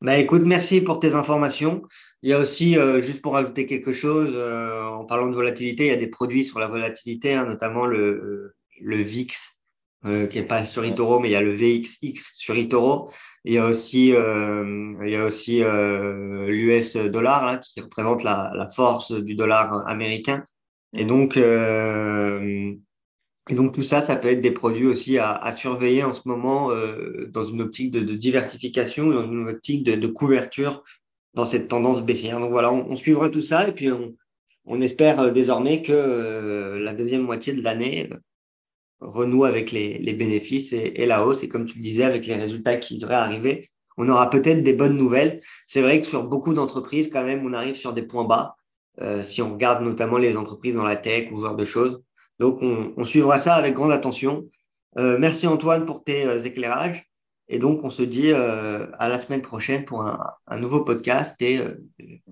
Bah, 0.00 0.16
écoute, 0.16 0.42
merci 0.44 0.80
pour 0.80 0.98
tes 1.00 1.14
informations. 1.14 1.82
Il 2.22 2.30
y 2.30 2.32
a 2.32 2.38
aussi, 2.38 2.78
euh, 2.78 3.02
juste 3.02 3.20
pour 3.22 3.36
ajouter 3.36 3.66
quelque 3.66 3.92
chose, 3.92 4.32
euh, 4.34 4.82
en 4.82 5.04
parlant 5.04 5.28
de 5.28 5.34
volatilité, 5.34 5.86
il 5.86 5.90
y 5.90 5.98
a 6.00 6.04
des 6.06 6.08
produits 6.08 6.44
sur 6.44 6.58
la 6.58 6.68
volatilité, 6.68 7.34
hein, 7.34 7.44
notamment 7.44 7.84
le, 7.84 8.54
le 8.80 8.96
VIX, 8.96 9.57
qui 10.04 10.38
est 10.38 10.46
pas 10.46 10.64
sur 10.64 10.84
eToro, 10.84 11.18
mais 11.18 11.28
il 11.28 11.32
y 11.32 11.36
a 11.36 11.42
le 11.42 11.52
VXX 11.52 12.32
sur 12.34 12.56
eToro. 12.56 13.10
Il 13.44 13.52
y 13.52 13.58
a 13.58 13.66
aussi, 13.66 14.08
il 14.08 15.10
y 15.10 15.16
a 15.16 15.24
aussi 15.24 15.60
l'US 15.60 16.96
dollar 17.10 17.60
qui 17.60 17.80
représente 17.80 18.22
la, 18.22 18.52
la 18.54 18.68
force 18.68 19.12
du 19.12 19.34
dollar 19.34 19.86
américain. 19.88 20.44
Et 20.92 21.04
donc, 21.04 21.36
euh, 21.36 22.74
et 23.48 23.54
donc 23.54 23.74
tout 23.74 23.82
ça, 23.82 24.02
ça 24.02 24.16
peut 24.16 24.28
être 24.28 24.40
des 24.40 24.50
produits 24.50 24.86
aussi 24.86 25.18
à, 25.18 25.32
à 25.32 25.52
surveiller 25.52 26.04
en 26.04 26.14
ce 26.14 26.22
moment 26.26 26.70
euh, 26.70 27.26
dans 27.30 27.44
une 27.44 27.62
optique 27.62 27.90
de, 27.90 28.00
de, 28.00 28.14
diversification, 28.14 29.08
dans 29.08 29.24
une 29.24 29.48
optique 29.48 29.84
de, 29.84 29.94
de, 29.94 30.06
couverture 30.06 30.82
dans 31.34 31.46
cette 31.46 31.68
tendance 31.68 32.02
baissière. 32.02 32.40
Donc 32.40 32.50
voilà, 32.50 32.72
on, 32.72 32.90
on 32.90 32.96
suivra 32.96 33.30
tout 33.30 33.42
ça 33.42 33.68
et 33.68 33.72
puis 33.72 33.90
on, 33.90 34.14
on 34.68 34.80
espère 34.80 35.20
euh, 35.20 35.30
désormais 35.30 35.82
que 35.82 35.92
euh, 35.92 36.78
la 36.78 36.94
deuxième 36.94 37.22
moitié 37.22 37.52
de 37.54 37.62
l'année 37.62 38.08
euh, 38.12 38.16
renoue 39.00 39.44
avec 39.44 39.72
les, 39.72 39.98
les 39.98 40.12
bénéfices 40.12 40.72
et, 40.72 40.92
et, 40.96 41.06
la 41.06 41.24
hausse. 41.24 41.42
Et 41.42 41.48
comme 41.48 41.66
tu 41.66 41.78
le 41.78 41.82
disais, 41.82 42.04
avec 42.04 42.26
les 42.26 42.34
résultats 42.34 42.76
qui 42.76 42.98
devraient 42.98 43.14
arriver, 43.14 43.70
on 43.96 44.08
aura 44.08 44.30
peut-être 44.30 44.62
des 44.62 44.72
bonnes 44.72 44.96
nouvelles. 44.96 45.40
C'est 45.66 45.82
vrai 45.82 46.00
que 46.00 46.06
sur 46.06 46.24
beaucoup 46.24 46.54
d'entreprises, 46.54 47.10
quand 47.12 47.24
même, 47.24 47.44
on 47.44 47.52
arrive 47.52 47.74
sur 47.74 47.92
des 47.92 48.02
points 48.02 48.24
bas. 48.24 48.56
Euh, 49.00 49.22
si 49.22 49.42
on 49.42 49.52
regarde 49.52 49.84
notamment 49.84 50.18
les 50.18 50.36
entreprises 50.36 50.74
dans 50.74 50.84
la 50.84 50.96
tech 50.96 51.30
ou 51.30 51.40
ce 51.40 51.46
genre 51.46 51.56
de 51.56 51.64
choses. 51.64 52.02
Donc, 52.38 52.58
on, 52.62 52.94
on 52.96 53.04
suivra 53.04 53.38
ça 53.38 53.54
avec 53.54 53.74
grande 53.74 53.92
attention. 53.92 54.48
Euh, 54.98 55.18
merci 55.18 55.46
Antoine 55.46 55.86
pour 55.86 56.02
tes 56.02 56.24
euh, 56.24 56.42
éclairages. 56.42 57.04
Et 57.48 57.58
donc, 57.58 57.82
on 57.82 57.88
se 57.88 58.02
dit 58.02 58.30
à 58.30 59.08
la 59.08 59.18
semaine 59.18 59.40
prochaine 59.40 59.86
pour 59.86 60.02
un, 60.02 60.22
un 60.48 60.58
nouveau 60.58 60.82
podcast 60.82 61.34
et 61.40 61.60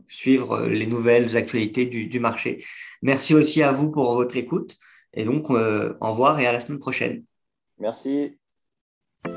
suivre 0.08 0.66
les 0.66 0.86
nouvelles 0.86 1.38
actualités 1.38 1.86
du, 1.86 2.06
du, 2.06 2.20
marché. 2.20 2.62
Merci 3.00 3.34
aussi 3.34 3.62
à 3.62 3.72
vous 3.72 3.90
pour 3.90 4.14
votre 4.14 4.36
écoute. 4.36 4.76
Et 5.16 5.24
donc, 5.24 5.50
au 5.50 6.10
revoir 6.10 6.38
et 6.38 6.46
à 6.46 6.52
la 6.52 6.60
semaine 6.60 6.78
prochaine. 6.78 7.24
Merci. 7.78 8.36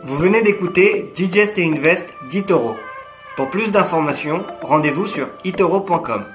Vous 0.03 0.17
venez 0.17 0.41
d'écouter 0.41 1.09
Digest 1.15 1.57
et 1.57 1.65
Invest 1.65 2.13
d'Itoro. 2.29 2.75
Pour 3.35 3.49
plus 3.49 3.71
d'informations, 3.71 4.45
rendez-vous 4.61 5.07
sur 5.07 5.29
itoro.com. 5.45 6.25